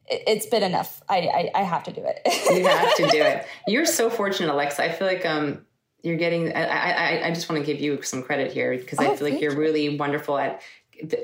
[0.06, 1.02] It, it's been enough.
[1.08, 1.18] I,
[1.54, 2.20] I I have to do it.
[2.50, 3.46] You have to do it.
[3.68, 4.82] You're so fortunate, Alexa.
[4.82, 5.64] I feel like um
[6.02, 6.52] you're getting.
[6.54, 9.30] I I, I just want to give you some credit here because I Oh, feel
[9.30, 9.58] like you're you.
[9.58, 10.60] really wonderful at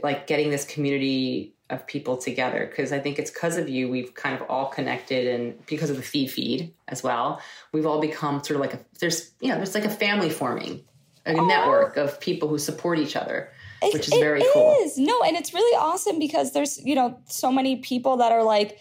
[0.05, 4.15] like getting this community of people together because I think it's because of you we've
[4.15, 7.41] kind of all connected and because of the feed feed as well
[7.73, 10.85] we've all become sort of like a there's you know there's like a family forming
[11.27, 13.51] a network of people who support each other
[13.83, 14.77] It- which is it very cool.
[14.83, 14.99] is.
[14.99, 18.79] No, and it's really awesome because there's, you know, so many people that are like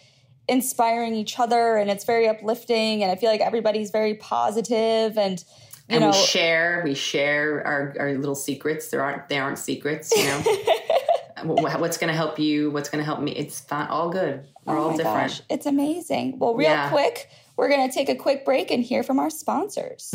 [0.50, 5.39] inspiring each other and it's very uplifting and I feel like everybody's very positive and
[5.89, 8.89] you and know we share we share our, our little secrets.
[8.89, 10.43] There aren't they aren't secrets you know
[11.45, 14.77] what's going to help you what's going to help me it's fine all good we're
[14.77, 16.39] Oh all different gosh, it's amazing.
[16.39, 16.89] Well, real Yeah.
[16.89, 20.12] quick, we're going to take a quick break and hear from our sponsors.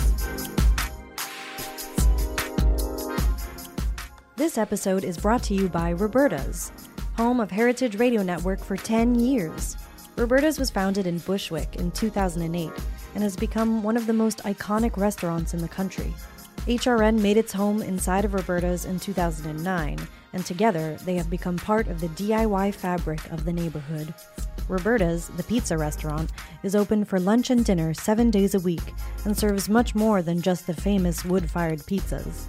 [4.37, 6.71] This episode is brought to you by Roberta's,
[7.17, 9.77] home of Heritage Radio Network for 10 years.
[10.17, 12.71] Roberta's was founded in Bushwick in 2008
[13.15, 16.15] and has become one of the most iconic restaurants in the country.
[16.67, 19.99] HRN made its home inside of Roberta's in 2009,
[20.33, 24.13] and together they have become part of the DIY fabric of the neighborhood.
[24.69, 26.31] Roberta's, the pizza restaurant,
[26.63, 28.83] is open for lunch and dinner seven days a week
[29.25, 32.47] and serves much more than just the famous wood fired pizzas.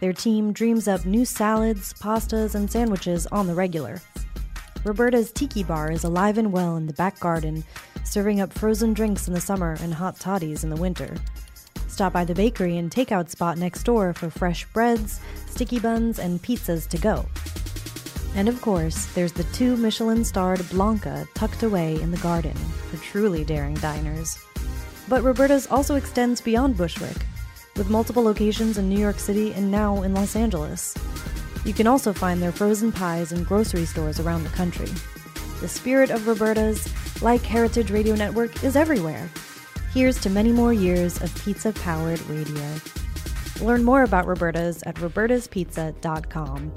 [0.00, 4.00] Their team dreams up new salads, pastas, and sandwiches on the regular.
[4.84, 7.64] Roberta's Tiki Bar is alive and well in the back garden,
[8.04, 11.16] serving up frozen drinks in the summer and hot toddies in the winter.
[11.96, 16.42] Stop by the bakery and takeout spot next door for fresh breads, sticky buns, and
[16.42, 17.24] pizzas to go.
[18.34, 22.98] And of course, there's the two Michelin starred Blanca tucked away in the garden for
[22.98, 24.38] truly daring diners.
[25.08, 27.16] But Roberta's also extends beyond Bushwick,
[27.76, 30.94] with multiple locations in New York City and now in Los Angeles.
[31.64, 34.90] You can also find their frozen pies in grocery stores around the country.
[35.62, 39.30] The spirit of Roberta's, like Heritage Radio Network, is everywhere.
[39.96, 42.74] Here's to many more years of pizza powered radio.
[43.62, 46.72] Learn more about Roberta's at robertaspizza.com.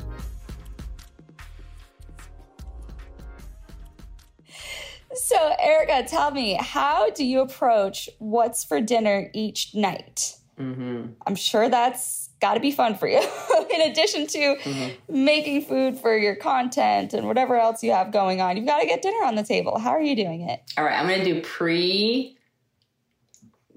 [5.14, 10.38] So, Ereka, tell me, how do you approach what's for dinner each night?
[10.58, 11.08] Mm-hmm.
[11.28, 13.18] I'm sure that's got to be fun for you.
[13.76, 15.26] In addition to Mm-hmm.
[15.26, 18.88] making food for your content and whatever else you have going on, you've got to
[18.88, 19.78] get dinner on the table.
[19.78, 20.62] How are you doing it?
[20.78, 22.38] All right, I'm going to do pre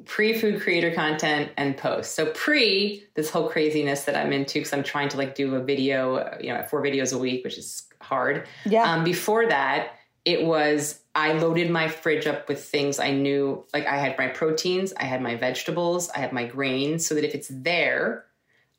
[0.04, 2.14] pre food creator content and post.
[2.14, 5.62] So pre this whole craziness that I'm into because I'm trying to like do a
[5.62, 8.46] video, you know, four videos a week, which is hard.
[8.64, 8.90] Yeah.
[8.90, 9.92] Um, before that,
[10.24, 14.28] it was I loaded my fridge up with things I knew, like I had my
[14.28, 18.24] proteins, I had my vegetables, I had my grains, so that if it's there,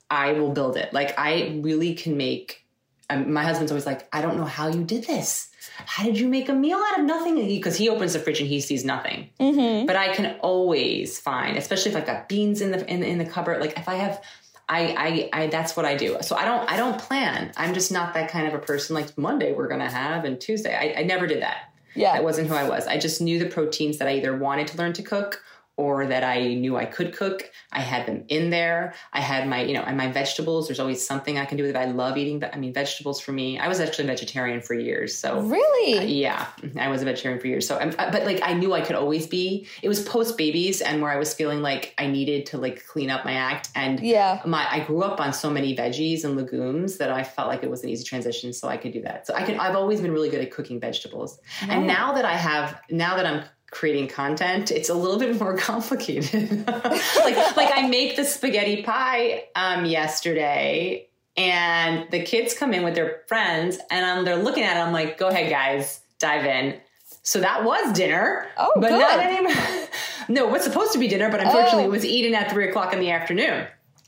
[0.09, 0.93] I will build it.
[0.93, 2.65] Like I really can make.
[3.09, 5.49] Um, my husband's always like, I don't know how you did this.
[5.85, 7.35] How did you make a meal out of nothing?
[7.35, 9.29] Because he opens the fridge and he sees nothing.
[9.39, 9.85] Mm-hmm.
[9.85, 13.25] But I can always find, especially if I've got beans in the in, in the
[13.25, 13.59] cupboard.
[13.61, 14.23] Like if I have,
[14.69, 16.17] I, I I that's what I do.
[16.21, 17.51] So I don't I don't plan.
[17.57, 18.95] I'm just not that kind of a person.
[18.95, 20.75] Like Monday we're gonna have and Tuesday.
[20.75, 21.73] I, I never did that.
[21.95, 22.13] Yeah.
[22.13, 22.87] That wasn't who I was.
[22.87, 25.43] I just knew the proteins that I either wanted to learn to cook
[25.75, 27.49] or that I knew I could cook.
[27.71, 28.93] I had them in there.
[29.11, 30.67] I had my, you know, and my vegetables.
[30.67, 31.79] There's always something I can do with it.
[31.79, 32.39] I love eating.
[32.39, 33.57] but I mean, vegetables for me.
[33.57, 35.17] I was actually vegetarian for years.
[35.17, 36.13] So Really?
[36.13, 36.45] yeah,
[36.79, 37.67] I was a vegetarian for years.
[37.67, 39.67] So, um, uh, but like I knew I could always be.
[39.81, 43.09] It was post babies and where I was feeling like I needed to like clean
[43.09, 43.69] up my act.
[43.75, 44.41] And Yeah.
[44.45, 47.69] my I grew up on so many veggies and legumes that I felt like it
[47.71, 49.25] was an easy transition, so I could do that.
[49.25, 49.59] So I can.
[49.59, 51.39] I've always been really good at cooking vegetables.
[51.67, 55.57] And now that I have, now that I'm creating content, it's a little bit more
[55.57, 56.67] complicated.
[56.67, 61.07] like like I make the spaghetti pie um, yesterday.
[61.35, 64.79] And the kids come in with their friends, and um, they're looking at it.
[64.81, 66.79] I'm like, "Go ahead, guys, dive in."
[67.23, 68.45] So that was dinner.
[68.55, 68.99] Oh, but good.
[68.99, 69.87] not anymore.
[70.29, 71.87] no, it was supposed to be dinner, but unfortunately, Oh.
[71.87, 73.65] it was eaten at three o'clock in the afternoon.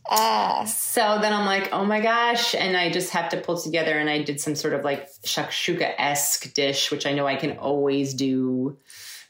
[0.07, 0.65] Ah.
[0.65, 2.53] So then I'm like, oh my gosh.
[2.53, 5.93] And I just have to pull together and I did some sort of like shakshuka
[5.97, 8.77] esque dish, which I know I can always do,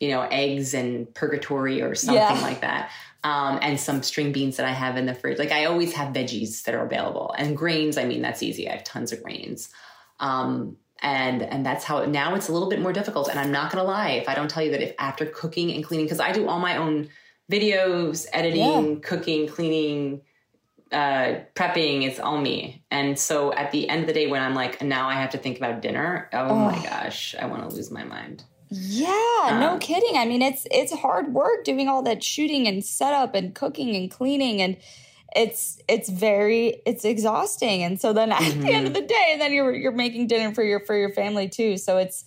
[0.05, 2.41] you know, eggs and purgatory or something Yeah.
[2.41, 2.91] like that.
[3.23, 5.39] Um, and some string beans that I have in the fridge.
[5.39, 7.97] Like I always have veggies that are available and grains.
[7.97, 8.69] I mean, that's easy.
[8.69, 9.69] I have tons of grains.
[10.19, 13.27] Um, and and that's how now it's a little bit more difficult.
[13.27, 15.83] And I'm not gonna lie if I don't tell you that if after cooking and
[15.83, 17.09] cleaning, because I do all my own
[17.51, 20.21] videos, editing, cooking, cleaning,
[20.91, 22.83] uh, prepping it's all me.
[22.91, 25.37] And so at the end of the day, when I'm like, now I have to
[25.37, 28.43] think about dinner, oh, my gosh, I want to lose my mind.
[28.77, 30.17] Yeah, no Um, kidding.
[30.17, 34.09] I mean, it's it's hard work doing all that shooting and setup and cooking and
[34.11, 34.77] cleaning and
[35.35, 37.83] it's it's very it's exhausting.
[37.83, 39.01] And so then at the end of Mm-hmm.
[39.01, 41.77] the day, then you're you're making dinner for your for your family too.
[41.77, 42.25] So it's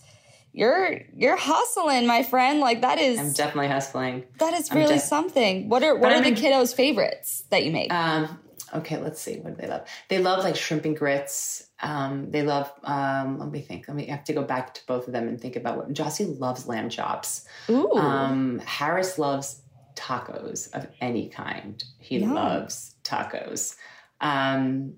[0.52, 2.60] you're you're hustling, my friend.
[2.60, 4.24] Like that is I'm definitely hustling.
[4.38, 5.68] that is really def- something.
[5.68, 7.92] What are what But are I'm the kiddos' favorites that you make?
[7.92, 8.38] Um,
[8.74, 9.36] okay, let's see.
[9.38, 9.86] What do they love?
[10.08, 11.64] They love like shrimp and grits.
[11.80, 13.86] Um, they love, um, let me think.
[13.88, 15.92] Let me I have to go back to both of them and think about what
[15.92, 17.46] Jossie loves lamb chops.
[17.70, 17.92] Ooh.
[17.92, 19.62] Um, Harris loves
[19.94, 21.82] tacos of any kind.
[21.98, 22.34] He Yum.
[22.34, 23.76] loves tacos.
[24.20, 24.94] Um,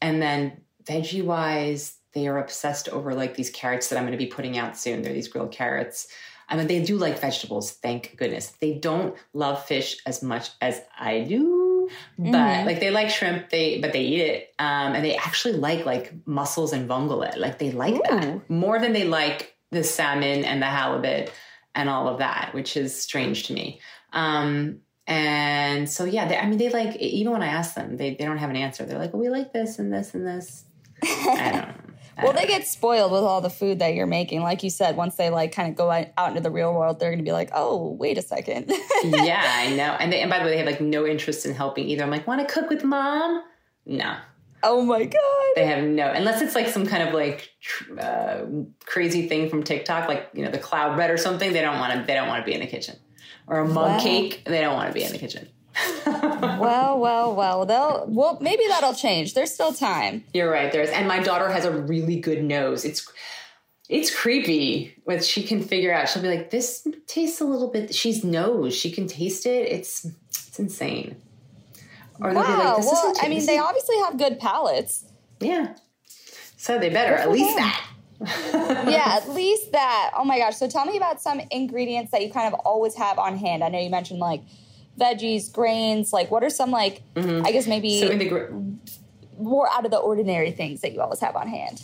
[0.00, 4.24] and then veggie wise, they are obsessed over like these carrots that I'm going to
[4.24, 5.02] be putting out soon.
[5.02, 6.08] They're these grilled carrots.
[6.48, 8.48] I mean, they do like vegetables, thank goodness.
[8.60, 11.61] They don't love fish as much as I do,
[12.18, 12.66] but Mhm.
[12.66, 16.12] like they like shrimp, they but they eat it, um, and they actually like like
[16.26, 17.36] mussels and vongole.
[17.36, 18.02] Like they like Ooh.
[18.10, 21.32] that more than they like the salmon and the halibut
[21.74, 23.80] and all of that, which is strange to me.
[24.12, 28.10] Um, and so yeah, they, I mean, they like even when I ask them, they
[28.14, 28.84] they don't have an answer.
[28.84, 30.64] They're like, "Well, we like this and this and this."
[31.02, 31.68] I don't.
[31.68, 31.74] know.
[32.20, 34.42] Well, they get spoiled with all the food that you're making.
[34.42, 37.10] Like you said, once they like kind of go out into the real world, they're
[37.10, 38.66] going to be like, "Oh, wait a second.
[39.04, 39.96] yeah, I know.
[39.98, 42.02] And they, and by the way, they have like no interest in helping either.
[42.02, 43.42] I'm like, want to cook with mom?
[43.86, 44.16] No,
[44.62, 45.52] oh my god.
[45.56, 46.10] they have no.
[46.10, 48.44] Unless it's like some kind of like tr- uh,
[48.84, 51.52] crazy thing from TikTok, like you know the cloud bread or something.
[51.52, 52.06] They don't want to.
[52.06, 52.96] They don't want to be in the kitchen.
[53.48, 53.98] Or a mug Wow.
[54.00, 54.42] cake.
[54.46, 55.48] They don't want to be in the kitchen.
[56.06, 57.66] Well, well, well.
[57.66, 59.34] They'll well, maybe that'll change.
[59.34, 60.24] There's still time.
[60.34, 60.70] You're right.
[60.72, 62.84] There's and my daughter has a really good nose.
[62.84, 63.10] It's
[63.88, 66.08] it's creepy what she can figure out.
[66.08, 69.68] She'll be like, "This tastes a little bit." She's knows she can taste it.
[69.70, 71.16] It's it's insane.
[72.20, 72.42] Or Wow.
[72.74, 75.04] like, "This well, I mean, they obviously have good palates.
[75.40, 75.74] yeah."
[76.56, 77.64] So they better at least them.
[77.66, 77.88] that.
[78.88, 80.12] yeah, at least that.
[80.16, 80.54] Oh my gosh.
[80.56, 83.64] So tell me about some ingredients that you kind of always have on hand.
[83.64, 84.42] I know you mentioned like
[84.98, 86.12] veggies, grains.
[86.12, 87.02] Like, what are some like?
[87.16, 88.22] I guess maybe Mm-hmm.
[88.22, 91.82] So gr- more out of the ordinary things that you always have on hand?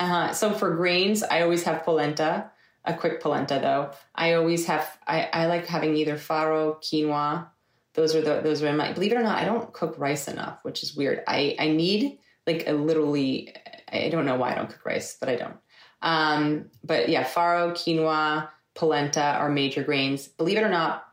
[0.00, 0.32] Uh-huh.
[0.32, 2.50] so for grains, I always have polenta,
[2.84, 3.90] a quick polenta though.
[4.14, 7.48] I always have, I, I like having either farro, quinoa.
[7.94, 10.60] Those are the, those are my, believe it or not, I don't cook rice enough,
[10.62, 11.24] which is weird.
[11.26, 13.54] I, I need like a literally,
[13.92, 15.56] I don't know why I don't cook rice, but I don't.
[16.00, 20.28] Um, but yeah, farro, quinoa, polenta are major grains.
[20.28, 21.07] Believe it or not,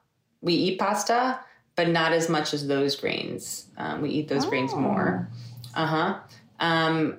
[0.45, 1.39] we eat pasta,
[1.75, 3.65] but not as much as those grains.
[3.77, 4.49] Um, we eat those oh.
[4.49, 5.27] grains more.
[5.73, 6.19] Uh huh.
[6.59, 7.17] Um,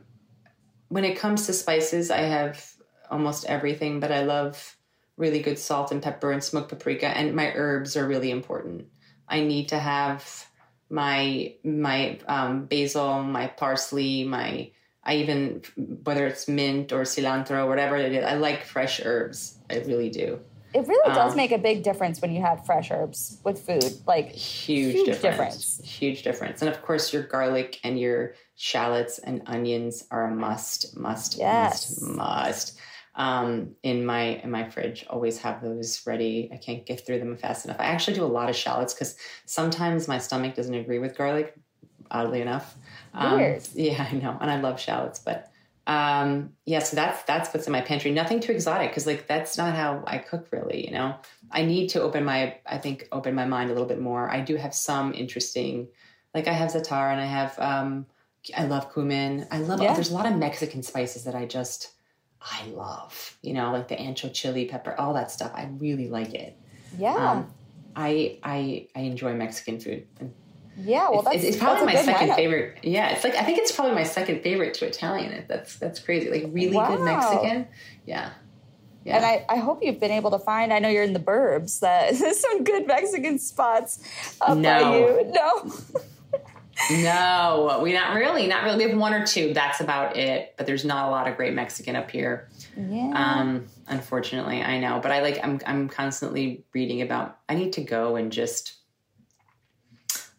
[0.88, 2.64] when it comes to spices, I have
[3.10, 4.76] almost everything, but I love
[5.16, 8.86] really good salt and pepper and smoked paprika, and my herbs are really important.
[9.28, 10.46] I need to have
[10.88, 14.70] my my um, basil, my parsley, my
[15.02, 15.62] I even
[16.04, 18.24] whether it's mint or cilantro, whatever it is.
[18.24, 19.58] I like fresh herbs.
[19.68, 20.38] I really do.
[20.76, 23.98] It really does um, make a big difference when you have fresh herbs with food.
[24.06, 25.22] Like huge, huge difference.
[25.22, 25.80] difference.
[25.82, 26.60] Huge difference.
[26.60, 31.98] And of course, your garlic and your shallots and onions are a must, must, yes.
[32.02, 32.78] must, must.
[33.14, 36.50] Um, in my in my fridge, always have those ready.
[36.52, 37.80] I can't get through them fast enough.
[37.80, 39.16] I actually do a lot of shallots because
[39.46, 41.54] sometimes my stomach doesn't agree with garlic.
[42.10, 42.76] Oddly enough,
[43.14, 43.66] um, Weird.
[43.74, 45.50] Yeah, I know, and I love shallots, but
[45.86, 46.80] um, yeah.
[46.80, 48.10] So that's that's what's in my pantry.
[48.10, 50.84] Nothing too exotic because like that's not how I cook really.
[50.84, 51.14] You know,
[51.50, 54.28] I need to open my I think open my mind a little bit more.
[54.28, 55.88] I do have some interesting,
[56.34, 58.06] like I have za'atar and I have um,
[58.56, 59.46] I love cumin.
[59.50, 59.80] I love.
[59.80, 59.94] Yeah.
[59.94, 61.92] There's a lot of Mexican spices that I just
[62.40, 63.38] I love.
[63.42, 65.52] You know, like the ancho chili pepper, all that stuff.
[65.54, 66.58] I really like it.
[66.98, 67.14] Yeah.
[67.14, 67.54] Um,
[67.94, 70.06] I I I enjoy Mexican food.
[70.18, 70.34] And
[70.78, 72.36] yeah, well, that's it's, it's probably my second lineup.
[72.36, 72.78] favorite.
[72.82, 75.32] Yeah, it's like I think it's probably my second favorite to Italian.
[75.32, 75.48] It.
[75.48, 76.30] That's that's crazy.
[76.30, 76.94] Like really wow.
[76.94, 77.66] good Mexican.
[78.04, 78.30] Yeah.
[79.04, 79.18] Yeah.
[79.18, 80.72] And I, I hope you've been able to find.
[80.72, 81.78] I know you're in the burbs.
[81.78, 84.02] That there's some good Mexican spots
[84.40, 84.82] up no.
[84.82, 85.32] by you.
[85.32, 85.72] No.
[87.02, 88.84] no, we not really, not really.
[88.84, 89.54] We have one or two.
[89.54, 90.54] That's about it.
[90.56, 92.50] But there's not a lot of great Mexican up here.
[92.76, 93.12] Yeah.
[93.14, 94.98] Um, unfortunately, I know.
[95.00, 95.38] But I like.
[95.42, 97.38] I'm I'm constantly reading about.
[97.48, 98.74] I need to go and just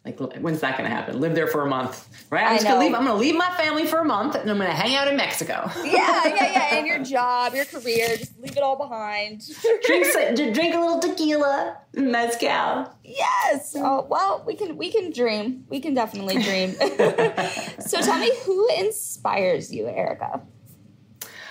[0.08, 1.20] like, when's that going to happen?
[1.20, 2.46] Live there for a month, right?
[2.46, 4.58] I'm, just gonna leave, I'm going to leave my family for a month and I'm
[4.58, 5.70] going to hang out in Mexico.
[5.84, 6.76] yeah, yeah, yeah.
[6.76, 9.44] And your job, your career, just leave it all behind.
[9.86, 10.08] drink,
[10.54, 12.94] drink a little tequila, mezcal.
[13.04, 13.74] Yes.
[13.76, 15.66] Oh, well, we can we can dream.
[15.70, 16.72] We can definitely dream.
[17.80, 20.42] so tell me, who inspires you, Ereka?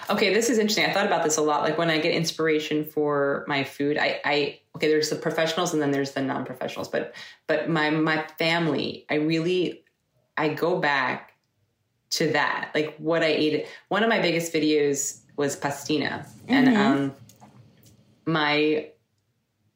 [0.08, 0.84] Okay, this is interesting.
[0.84, 1.62] I thought about this a lot.
[1.62, 5.82] Like when I get inspiration for my food, I, I okay, there's the professionals and
[5.82, 6.88] then there's the non-professionals.
[6.88, 7.14] But
[7.46, 9.84] but my my family, I really
[10.36, 11.32] I go back
[12.10, 12.70] to that.
[12.74, 13.66] Like what I ate.
[13.88, 16.26] One of my biggest videos was pastina.
[16.26, 16.52] Mm-hmm.
[16.52, 17.14] And um
[18.26, 18.90] my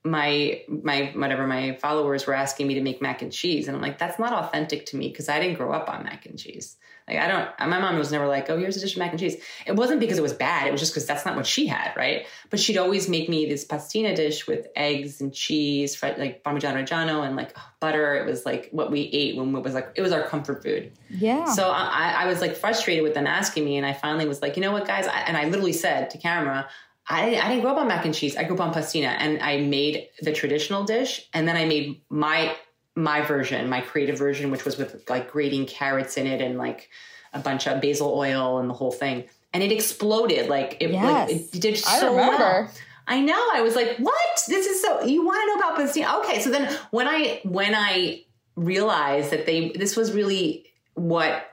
[0.04, 3.82] my my whatever my followers were asking me to make mac and cheese and i'm
[3.82, 6.76] like that's not authentic to me because i didn't grow up on mac and cheese
[7.10, 9.18] like I don't, my mom was never like, oh, here's a dish of mac and
[9.18, 9.36] cheese.
[9.66, 10.68] It wasn't because it was bad.
[10.68, 12.26] It was just because that's not what she had, right?
[12.50, 17.26] But she'd always make me this pastina dish with eggs and cheese, like Parmigiano Reggiano
[17.26, 18.14] and like butter.
[18.14, 20.92] It was like what we ate when it was like, it was our comfort food.
[21.08, 21.46] Yeah.
[21.46, 23.76] So I, I was like frustrated with them asking me.
[23.76, 25.06] And I finally was like, you know what, guys?
[25.06, 26.68] I, and I literally said to camera,
[27.06, 28.36] I, I didn't grow up on mac and cheese.
[28.36, 31.28] I grew up on pastina and I made the traditional dish.
[31.34, 32.54] And then I made my
[32.96, 36.90] my version, my creative version, which was with like grating carrots in it and like
[37.32, 39.24] a bunch of basil oil and the whole thing.
[39.52, 40.48] And it exploded.
[40.48, 41.30] Like it, yes.
[41.30, 42.38] like, it did so I remember.
[42.38, 42.70] well.
[43.06, 43.48] I know.
[43.52, 44.44] I was like, what?
[44.46, 46.24] This is so you want to know about pastina?
[46.24, 46.40] Okay.
[46.40, 48.24] So then when I when I
[48.56, 51.46] realized that they this was really what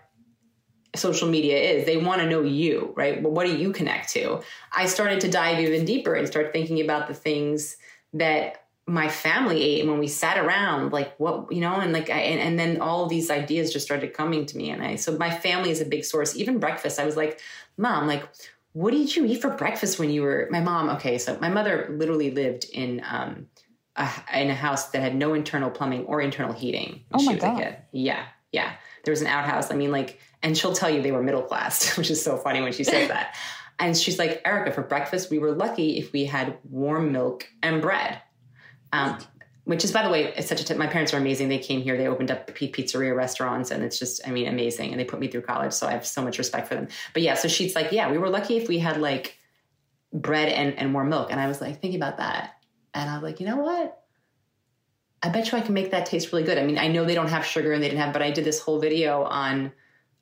[0.96, 1.86] social media is.
[1.86, 3.22] They want to know you, right?
[3.22, 4.42] Well, what do you connect to?
[4.72, 7.78] I started to dive even deeper and start thinking about the things
[8.14, 12.10] that my family ate and when we sat around like what you know and like
[12.10, 14.96] I, and, and then all of these ideas just started coming to me and i
[14.96, 16.36] so my family is a big source.
[16.38, 17.42] Even breakfast i was like
[17.76, 18.28] mom like
[18.72, 21.94] what did you eat for breakfast when you were my mom okay so my mother
[21.98, 23.48] literally lived in um
[23.98, 27.78] a, in a house that had no internal plumbing or internal heating oh my god.
[27.92, 28.74] yeah yeah.
[29.04, 31.98] There was an outhouse i mean like and she'll tell you they were middle class
[31.98, 33.36] which is so funny when she says that.
[33.80, 37.82] And she's like Ereka for breakfast we were lucky if we had warm milk and
[37.82, 38.22] bread
[38.94, 39.18] um,
[39.66, 40.64] which is, by the way, it's such a.
[40.64, 41.50] T- my parents are amazing.
[41.50, 44.92] They came here, they opened up pizzeria restaurants, and it's just, I mean, amazing.
[44.92, 46.88] And they put me through college, so I have so much respect for them.
[47.14, 49.38] But yeah, so she's like, yeah, we were lucky if we had like
[50.14, 51.32] bread and, and more milk.
[51.32, 52.56] And I was like thinking about that,
[52.94, 54.04] and I was like, you know what?
[55.22, 56.58] I bet you I can make that taste really good.
[56.58, 58.46] I mean, I know they don't have sugar and they didn't have, but I did
[58.46, 59.72] this whole video on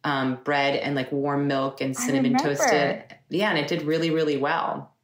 [0.03, 3.03] um, bread and like warm milk and cinnamon toasted.
[3.29, 4.95] Yeah, and it did really, really well.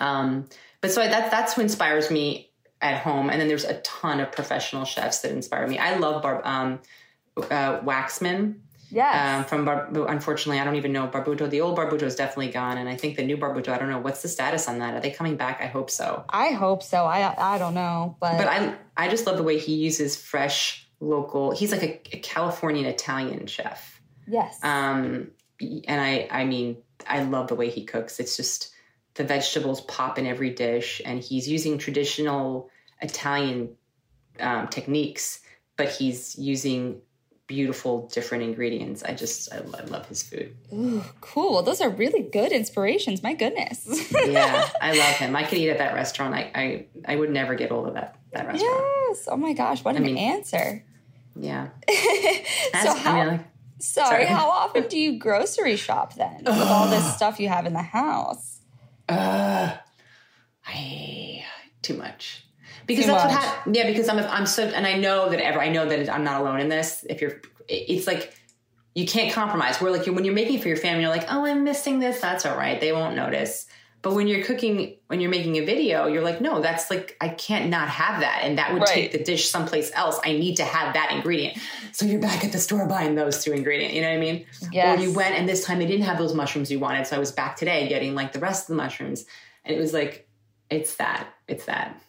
[0.00, 0.48] Um,
[0.80, 2.47] but so that that's who inspires me
[2.80, 3.30] at home.
[3.30, 5.78] And then there's a ton of professional chefs that inspire me.
[5.78, 6.80] I love Barb, um,
[7.36, 8.60] uh, Waxman.
[8.90, 9.38] Yes.
[9.38, 11.48] Um, from Bar- unfortunately, I don't even know Barbuto.
[11.50, 13.68] The old Barbuto is definitely gone, and I think the new Barbuto.
[13.68, 14.94] I don't know what's the status on that.
[14.94, 15.60] Are they coming back?
[15.60, 16.24] I hope so.
[16.30, 17.04] I hope so.
[17.04, 20.88] I I don't know, but But I I just love the way he uses fresh
[21.00, 21.50] local.
[21.50, 24.00] He's like a, a Californian Italian chef.
[24.26, 24.58] yes.
[24.62, 28.18] Um, and I I mean I love the way he cooks.
[28.20, 28.72] It's just
[29.18, 32.70] the vegetables pop in every dish, and he's using traditional
[33.02, 33.70] Italian
[34.40, 35.40] um, techniques,
[35.76, 37.00] but he's using
[37.48, 39.02] beautiful different ingredients.
[39.02, 40.54] I just I, I love his food.
[40.72, 41.54] Ooh, cool.
[41.54, 43.22] Well, those are really good inspirations.
[43.22, 43.86] My goodness.
[44.28, 45.34] Yeah, I love him.
[45.34, 46.34] I could eat at that restaurant.
[46.34, 48.84] I I, I would never get old of that that restaurant.
[49.08, 49.28] yes.
[49.30, 50.84] Oh my gosh, what an mean- answer.
[51.34, 51.68] Yeah.
[51.88, 53.46] so how I mean, like,
[53.80, 54.24] sorry, sorry.
[54.26, 57.82] how often do you grocery shop then with all this stuff you have in the
[57.82, 58.57] house?
[59.08, 59.76] Uh,
[60.66, 61.44] I
[61.82, 62.44] too much.
[62.86, 63.34] Because Too that's much.
[63.34, 63.76] what happened.
[63.76, 66.40] Yeah, because I'm I'm so and I know that ever I know that I'm not
[66.40, 67.04] alone in this.
[67.08, 68.34] If you're, it's like
[68.94, 69.80] you can't compromise.
[69.80, 72.20] Where like when you're making for your family, you're like, oh, I'm missing this.
[72.20, 72.80] That's all right.
[72.80, 73.66] They won't notice.
[74.00, 77.30] But when you're cooking, when you're making a video, you're like, no, that's like I
[77.30, 78.88] can't not have that, and that would Right.
[78.88, 80.20] take the dish someplace else.
[80.24, 81.58] I need to have that ingredient.
[81.92, 83.94] So you're back at the store buying those two ingredients.
[83.94, 84.46] You know what I mean?
[84.72, 84.98] Yes.
[84.98, 87.06] Or you went and this time they didn't have those mushrooms you wanted.
[87.08, 89.24] So I was back today getting like the rest of the mushrooms.
[89.64, 90.28] And it was like,
[90.70, 91.26] it's that.
[91.48, 92.00] It's that.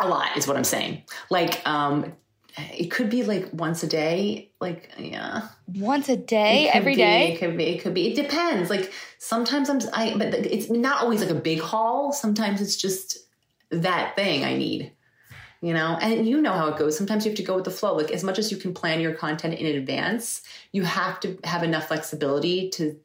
[0.00, 1.02] A lot is what I'm saying.
[1.28, 2.14] Like, um,
[2.56, 4.50] it could be like once a day.
[4.60, 5.48] Like, yeah.
[5.66, 7.32] Once a day, every be, day.
[7.32, 7.64] It could be.
[7.64, 8.08] It could be.
[8.08, 8.70] It depends.
[8.70, 9.80] Like sometimes I'm.
[9.92, 10.14] I.
[10.16, 12.12] But it's not always like a big haul.
[12.12, 13.18] Sometimes it's just
[13.70, 14.92] that thing I need.
[15.62, 16.96] You know, and you know how it goes.
[16.96, 17.94] Sometimes you have to go with the flow.
[17.94, 20.42] Like as much as you can plan your content in advance,
[20.72, 22.98] you have to have enough flexibility to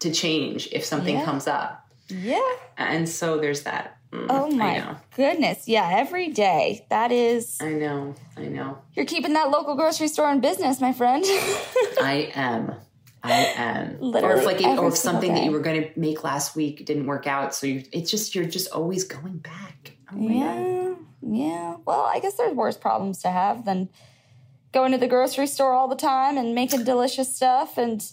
[0.00, 1.24] to change if something Yeah.
[1.24, 1.90] comes up.
[2.08, 2.40] Yeah.
[2.76, 3.97] And so there's that.
[4.12, 5.68] Mm, Oh my goodness.
[5.68, 6.86] Yeah, every day.
[6.90, 8.14] That is I know.
[8.36, 8.78] I know.
[8.94, 11.24] you're keeping that local grocery store in business, my friend.
[11.28, 12.74] I am.
[13.22, 13.98] I am.
[14.00, 16.86] or if like, it, or if something that you were going to make last week
[16.86, 19.92] didn't work out, so you, it's just you're just always going back.
[20.12, 20.60] Oh my god.
[20.60, 20.94] yeah.
[21.20, 21.76] Yeah.
[21.84, 23.88] Well, I guess there's worse problems to have than
[24.72, 28.04] going to the grocery store all the time and making delicious stuff and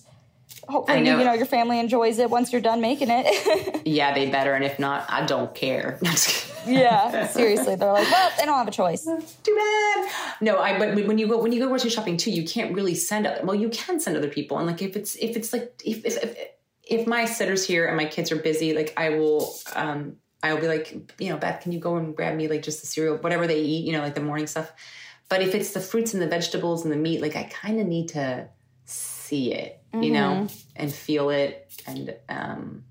[0.67, 1.17] hopefully know.
[1.17, 3.81] you know your family enjoys it once you're done making it.
[3.87, 5.99] Yeah, they better, and if not, I don't care.
[6.65, 7.75] yeah, seriously.
[7.75, 9.03] They're like, well, they don't have a choice.
[9.43, 10.11] Too bad.
[10.41, 10.79] No, I.
[10.79, 13.27] But when you go when you go grocery shopping too, you can't really send.
[13.27, 16.03] Other, well, you can send other people, and like if it's if it's like if
[16.03, 16.37] if if,
[16.83, 19.55] if my sitter's here and my kids are busy, like I will.
[19.75, 22.61] um I will be like, you know, Beth, can you go and grab me like
[22.61, 24.71] just the cereal, whatever they eat, you know, like the morning stuff.
[25.27, 27.87] But if it's the fruits and the vegetables and the meat, like I kind of
[27.87, 28.47] need to
[28.85, 31.71] see it, you know, and feel it.
[31.87, 32.83] And um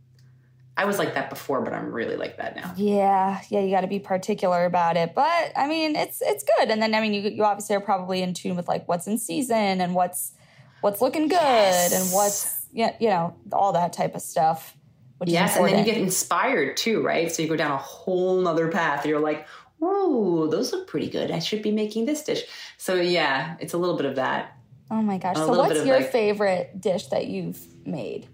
[0.76, 2.74] I was like that before, but I'm really like that now.
[2.76, 5.14] Yeah, yeah, you got to be particular about it.
[5.14, 6.68] But I mean, it's it's good.
[6.70, 9.18] And then I mean, you you obviously are probably in tune with like what's in
[9.18, 10.32] season and what's
[10.80, 14.76] what's looking good and what's yeah, you know, all that type of stuff.
[15.18, 17.30] Which Yes, is and then you get inspired too, right?
[17.30, 19.07] So you go down a whole nother path.
[19.07, 19.46] You're like,
[19.80, 21.30] ooh, those look pretty good.
[21.30, 22.42] I should be making this dish.
[22.78, 24.53] So yeah, it's a little bit of that.
[24.91, 25.37] Oh my gosh!
[25.37, 28.28] So, what's your like- favorite dish that you've made?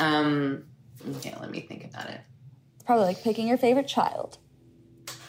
[0.00, 0.64] Um,
[1.16, 2.20] okay, let me think about it.
[2.74, 4.38] It's probably like picking your favorite child.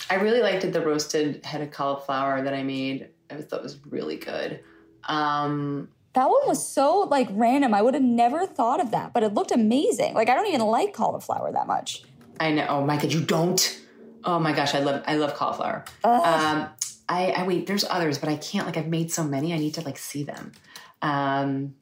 [0.09, 3.09] I really liked it, the roasted head of cauliflower that I made.
[3.29, 4.59] I thought it was really good.
[5.03, 7.73] Um, That one was so like random.
[7.73, 10.13] I would have never thought of that, but it looked amazing.
[10.15, 12.03] Like I don't even like cauliflower that much.
[12.39, 12.65] I know.
[12.69, 13.79] Oh my god, you don't?
[14.23, 15.85] Oh my gosh, I love I love cauliflower.
[16.03, 16.69] Um,
[17.09, 17.65] I, I wait.
[17.67, 18.65] There's others, but I can't.
[18.67, 20.51] Like I've made so many, I need to like see them.
[21.01, 21.75] Um,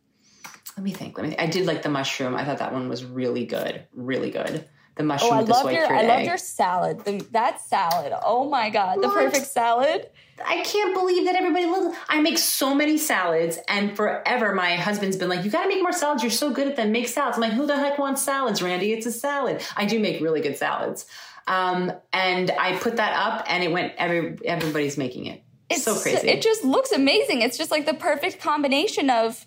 [0.77, 1.17] let me think.
[1.17, 1.35] Let me.
[1.37, 2.35] I did like the mushroom.
[2.35, 3.85] I thought that one was really good.
[3.93, 4.67] Really good.
[4.95, 7.05] The Oh, mushroom I with the love your I love your salad.
[7.05, 8.13] The, that salad.
[8.23, 9.15] Oh my god, the What?
[9.17, 10.09] perfect salad.
[10.43, 11.95] I can't believe that everybody loves.
[12.07, 15.81] I make so many salads, and forever my husband's been like, "You got to make
[15.81, 16.23] more salads.
[16.23, 16.91] You're so good at them.
[16.91, 18.91] Make salads." I'm like, "Who the heck wants salads, Randy?
[18.93, 21.05] It's a salad." I do make really good salads,
[21.47, 23.93] um, and I put that up, and it went.
[23.97, 25.43] Every everybody's making it.
[25.69, 26.27] It's so crazy.
[26.27, 27.41] It just looks amazing.
[27.41, 29.45] It's just like the perfect combination of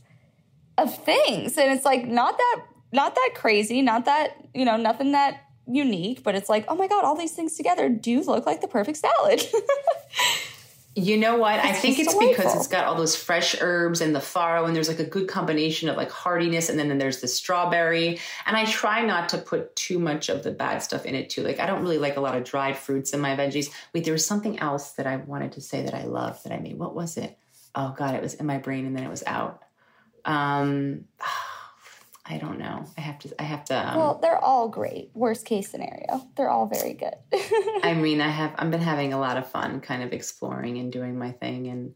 [0.78, 5.12] of things, and it's like not that not that crazy, not that you know nothing
[5.12, 8.61] that unique, but it's like oh my god, all these things together do look like
[8.61, 9.42] the perfect salad.
[10.97, 11.61] You know what?
[11.61, 14.88] I think it's because it's got all those fresh herbs and the farro, and there's
[14.88, 18.18] like a good combination of like hardiness, and then, then there's the strawberry.
[18.45, 21.43] And I try not to put too much of the bad stuff in it too.
[21.43, 23.70] Like I don't really like a lot of dried fruits in my veggies.
[23.95, 26.59] Wait, there was something else that I wanted to say that I love that I
[26.59, 26.76] made.
[26.76, 27.38] What was it?
[27.76, 29.62] Oh God, it was in my brain and then it was out.
[30.24, 31.05] Um,
[32.31, 32.85] I don't know.
[32.97, 33.41] I have to.
[33.41, 33.74] I have to.
[33.74, 35.11] Um, well, they're all great.
[35.14, 37.14] Worst case scenario, they're all very good.
[37.83, 40.93] I mean, I have I've been having a lot of fun kind of exploring and
[40.93, 41.95] doing my thing and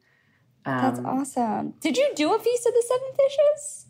[0.64, 1.74] That's awesome.
[1.80, 3.86] Did you do a feast of the seven fishes?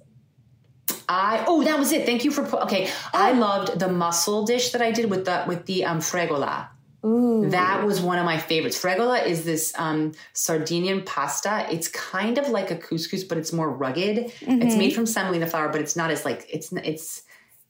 [1.09, 2.05] I oh that was it.
[2.05, 2.91] Thank you for okay.
[3.15, 6.69] I loved the mussel dish that I did with the with the um fregola.
[7.05, 7.51] Ooh.
[7.51, 8.81] That was one of my favorites.
[8.81, 11.67] Fregola is this um, Sardinian pasta.
[11.71, 14.33] It's kind of like a couscous, but it's more rugged.
[14.41, 17.23] It's made from semolina flour, but it's not as like it's it's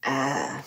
[0.05, 0.62] uh,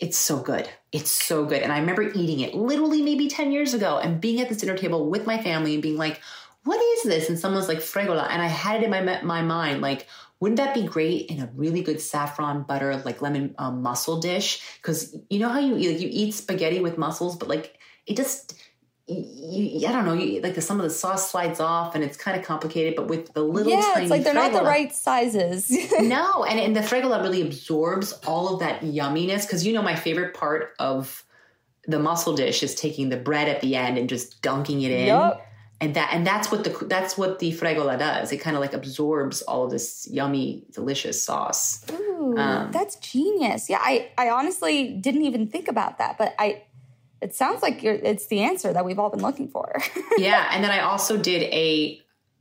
[0.00, 0.68] it's so good.
[0.92, 1.62] It's so good.
[1.62, 4.76] And I remember eating it literally maybe ten years ago and being at this dinner
[4.76, 6.20] table with my family and being like,
[6.64, 9.80] "What is this?" And someone's like fregola, and I had it in my my mind
[9.80, 10.06] like.
[10.40, 14.62] Wouldn't that be great in a really good saffron butter, like lemon um, mussel dish?
[14.76, 17.78] Because you know how you eat, like you eat spaghetti with mussels, but like
[18.10, 18.54] it just
[19.10, 22.16] you, I don't know, you, like the, some of the sauce slides off and it's
[22.16, 25.70] kind of complicated, but with the little yeah, it's like they're not the right sizes.
[26.00, 29.96] no, and, and the fregola really absorbs all of that yumminess because you know my
[29.96, 31.24] favorite part of
[31.86, 35.06] the mussel dish is taking the bread at the end and just dunking it in.
[35.08, 35.44] Yup.
[35.82, 38.32] And that and that's what the that's what the fregola does.
[38.32, 41.84] It kind of like absorbs all of this yummy, delicious sauce.
[41.90, 43.70] Ooh, Um, that's genius.
[43.70, 46.64] Yeah, I, I honestly didn't even think about that, but I,
[47.20, 49.80] it sounds like you're, it's the answer that we've all been looking for.
[50.18, 52.00] yeah, and then I also did a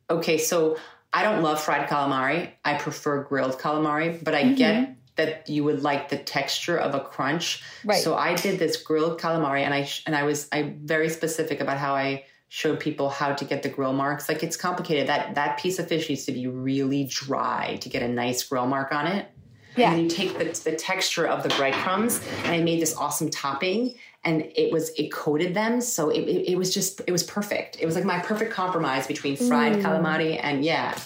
[0.10, 0.78] okay, so
[1.14, 2.52] I don't love fried calamari.
[2.64, 4.94] I prefer grilled calamari, but I get mm-hmm.
[5.16, 7.64] that you would like the texture of a crunch.
[7.84, 8.02] Right.
[8.02, 11.62] So I did this grilled calamari and I sh- and I was I very specific
[11.62, 14.30] about how I showed people how to get the grill marks.
[14.30, 15.08] Like it's complicated.
[15.08, 18.68] That that piece of fish needs to be really dry to get a nice grill
[18.68, 19.28] mark on it.
[19.76, 19.90] Yeah.
[19.90, 23.30] And then you take the, the texture of the breadcrumbs, and I made this awesome
[23.30, 27.24] topping, and it was it coated them, so it, it, it was just it was
[27.24, 27.78] perfect.
[27.80, 29.82] It was like my perfect compromise between fried mm.
[29.82, 30.98] calamari and yeah,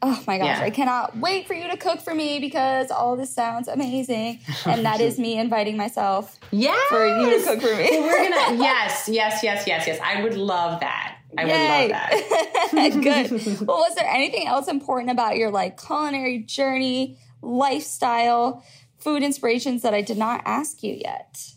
[0.00, 0.60] Oh my gosh, Yeah.
[0.62, 4.40] I cannot wait for you to cook for me because all this sounds amazing.
[4.64, 8.00] And that is me inviting myself yeah, for you to cook for me.
[8.00, 9.98] We're gonna yes, yes, yes, yes, yes.
[10.02, 11.16] I would love that.
[11.36, 12.92] I would love that.
[13.02, 13.60] Good.
[13.66, 18.64] Well, was there anything else important about your like culinary journey, lifestyle,
[18.98, 21.54] food inspirations that I did not ask you yet?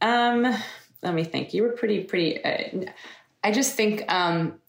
[0.00, 0.54] Um,
[1.02, 1.54] let me think.
[1.54, 2.44] You were pretty, pretty.
[2.44, 2.90] Uh,
[3.42, 4.60] I just think um,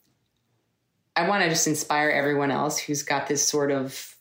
[1.16, 4.16] I want to just inspire everyone else who's got this sort of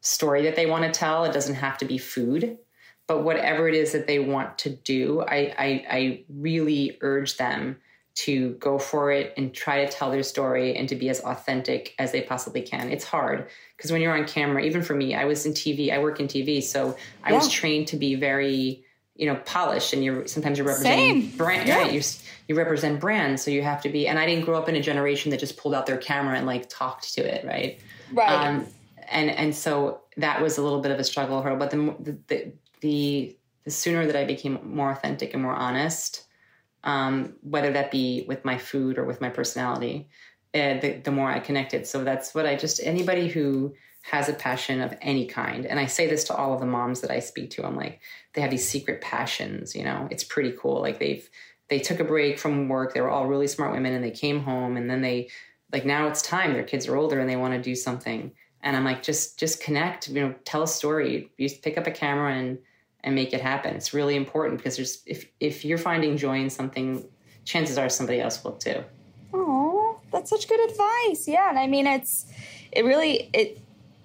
[0.00, 1.24] story that they want to tell.
[1.24, 2.58] It doesn't have to be food,
[3.06, 7.76] but whatever it is that they want to do, I, I, I really urge them
[8.12, 11.94] to go for it and try to tell their story and to be as authentic
[11.98, 12.90] as they possibly can.
[12.90, 15.98] It's hard because when you're on camera, even for me, I was in TV, I
[15.98, 18.84] work in TV, so I was trained to be very,
[19.20, 21.36] you know, polished and you're sometimes you're representing Same.
[21.36, 21.76] brand, Yeah.
[21.76, 21.92] right?
[21.92, 22.00] You,
[22.48, 24.80] you represent brands, so you have to be, and I didn't grow up in a
[24.80, 27.78] generation that just pulled out their camera and like talked to it, right?
[28.12, 28.32] Right.
[28.32, 28.66] Um,
[29.10, 31.56] and and so that was a little bit of a struggle for her.
[31.56, 36.24] But the the the the, the sooner that I became more authentic and more honest,
[36.82, 40.08] um, whether that be with my food or with my personality,
[40.54, 41.86] uh, the, the more I connected.
[41.86, 45.86] So that's what I just anybody who has a passion of any kind, and I
[45.86, 47.66] say this to all of the moms that I speak to.
[47.66, 48.00] I'm like,
[48.32, 49.74] they have these secret passions.
[49.74, 50.80] You know, it's pretty cool.
[50.80, 51.28] Like they've
[51.68, 52.94] they took a break from work.
[52.94, 55.28] They were all really smart women, and they came home, and then they
[55.72, 56.52] like now it's time.
[56.52, 58.32] Their kids are older, and they want to do something.
[58.62, 60.08] And I'm like, just just connect.
[60.08, 61.30] You know, tell a story.
[61.38, 62.58] You pick up a camera and
[63.02, 63.76] and make it happen.
[63.76, 67.04] It's really important because there's if if you're finding joy in something,
[67.44, 68.84] chances are somebody else will too.
[69.32, 71.28] Oh, that's such good advice.
[71.28, 72.26] Yeah, and I mean it's
[72.72, 73.60] it really it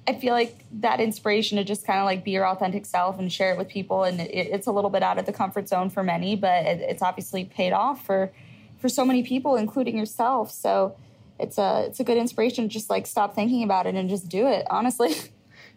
[0.07, 3.31] I feel like that inspiration to just kind of like be your authentic self and
[3.31, 5.89] share it with people and it, it's a little bit out of the comfort zone
[5.89, 8.31] for many, but it, it's obviously paid off for
[8.77, 10.51] for so many people including yourself.
[10.51, 10.95] So
[11.39, 14.29] it's a it's a good inspiration to just like stop thinking about it and just
[14.29, 15.15] do it, honestly.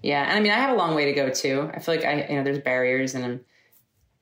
[0.02, 1.70] Yeah, and I mean, I have a long way to go too.
[1.74, 3.40] I feel like I, you know, there's barriers, and I'm,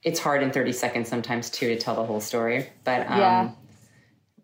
[0.03, 2.69] it's hard in 30 seconds sometimes too to tell the whole story.
[2.85, 3.51] But um, Yeah.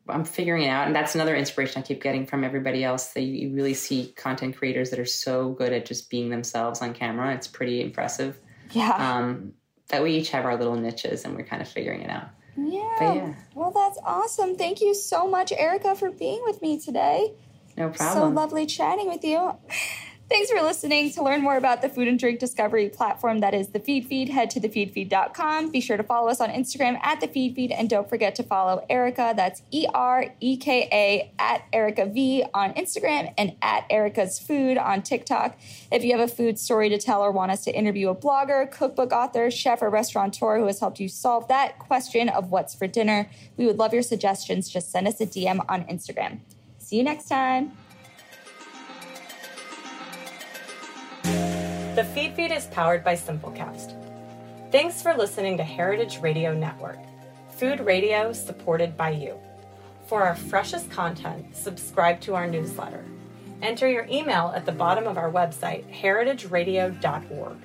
[0.08, 3.08] I'm figuring it out, and that's another inspiration I keep getting from everybody else.
[3.08, 6.92] That you, really see content creators that are so good at just being themselves on
[6.92, 7.34] camera.
[7.34, 8.38] It's pretty impressive.
[8.72, 8.90] Yeah.
[8.90, 9.52] Um,
[9.88, 12.30] that we each have our little niches, and we're kind of figuring it out.
[12.56, 12.96] yeah.
[12.98, 13.34] but yeah.
[13.54, 14.56] Well, that's awesome.
[14.56, 17.34] Thank you so much Ereka for being with me today.
[17.76, 18.34] No problem.
[18.34, 19.56] So lovely chatting with you.
[20.32, 21.10] Thanks for listening.
[21.10, 24.48] To learn more about the food and drink discovery platform that is the Feedfeed, head
[24.52, 25.70] to thefeedfeed.com.
[25.70, 28.82] Be sure to follow us on Instagram at the Feedfeed, and don't forget to follow
[28.88, 29.36] Ereka.
[29.36, 34.78] That's E R E K A at Ereka V on Instagram and at Ereka's Food
[34.78, 35.58] on TikTok.
[35.90, 38.70] If you have a food story to tell or want us to interview a blogger,
[38.70, 42.86] cookbook author, chef, or restaurateur who has helped you solve that question of what's for
[42.86, 43.28] dinner,
[43.58, 44.70] we would love your suggestions.
[44.70, 46.38] Just send us a DM on Instagram.
[46.78, 47.72] See you next time.
[51.94, 53.92] The Feedfeed is powered by Simplecast.
[54.72, 56.96] Thanks for listening to Heritage Radio Network,
[57.50, 59.38] food radio supported by you.
[60.06, 63.04] For our freshest content, subscribe to our newsletter.
[63.60, 67.56] Enter your email at the bottom of our website, heritageradio.org.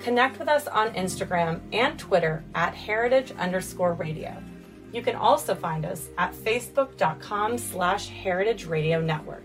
[0.00, 4.42] Connect with us on Instagram and Twitter at heritage underscore radio.
[4.90, 9.42] You can also find us at facebook.com slash heritage radio network.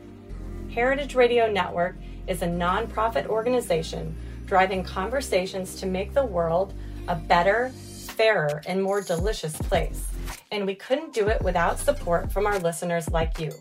[0.70, 1.98] Heritage Radio Network
[2.28, 4.16] is a nonprofit organization
[4.46, 6.74] driving conversations to make the world
[7.08, 10.08] a better, fairer, and more delicious place.
[10.52, 13.52] And we couldn't do it without support from our listeners like you.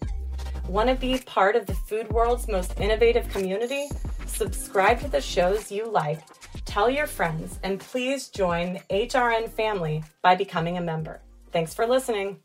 [0.68, 3.88] Want to be part of the food world's most innovative community?
[4.26, 6.20] Subscribe to the shows you like,
[6.64, 11.20] tell your friends, and please join the HRN family by becoming a member.
[11.52, 12.38] Thanks for listening.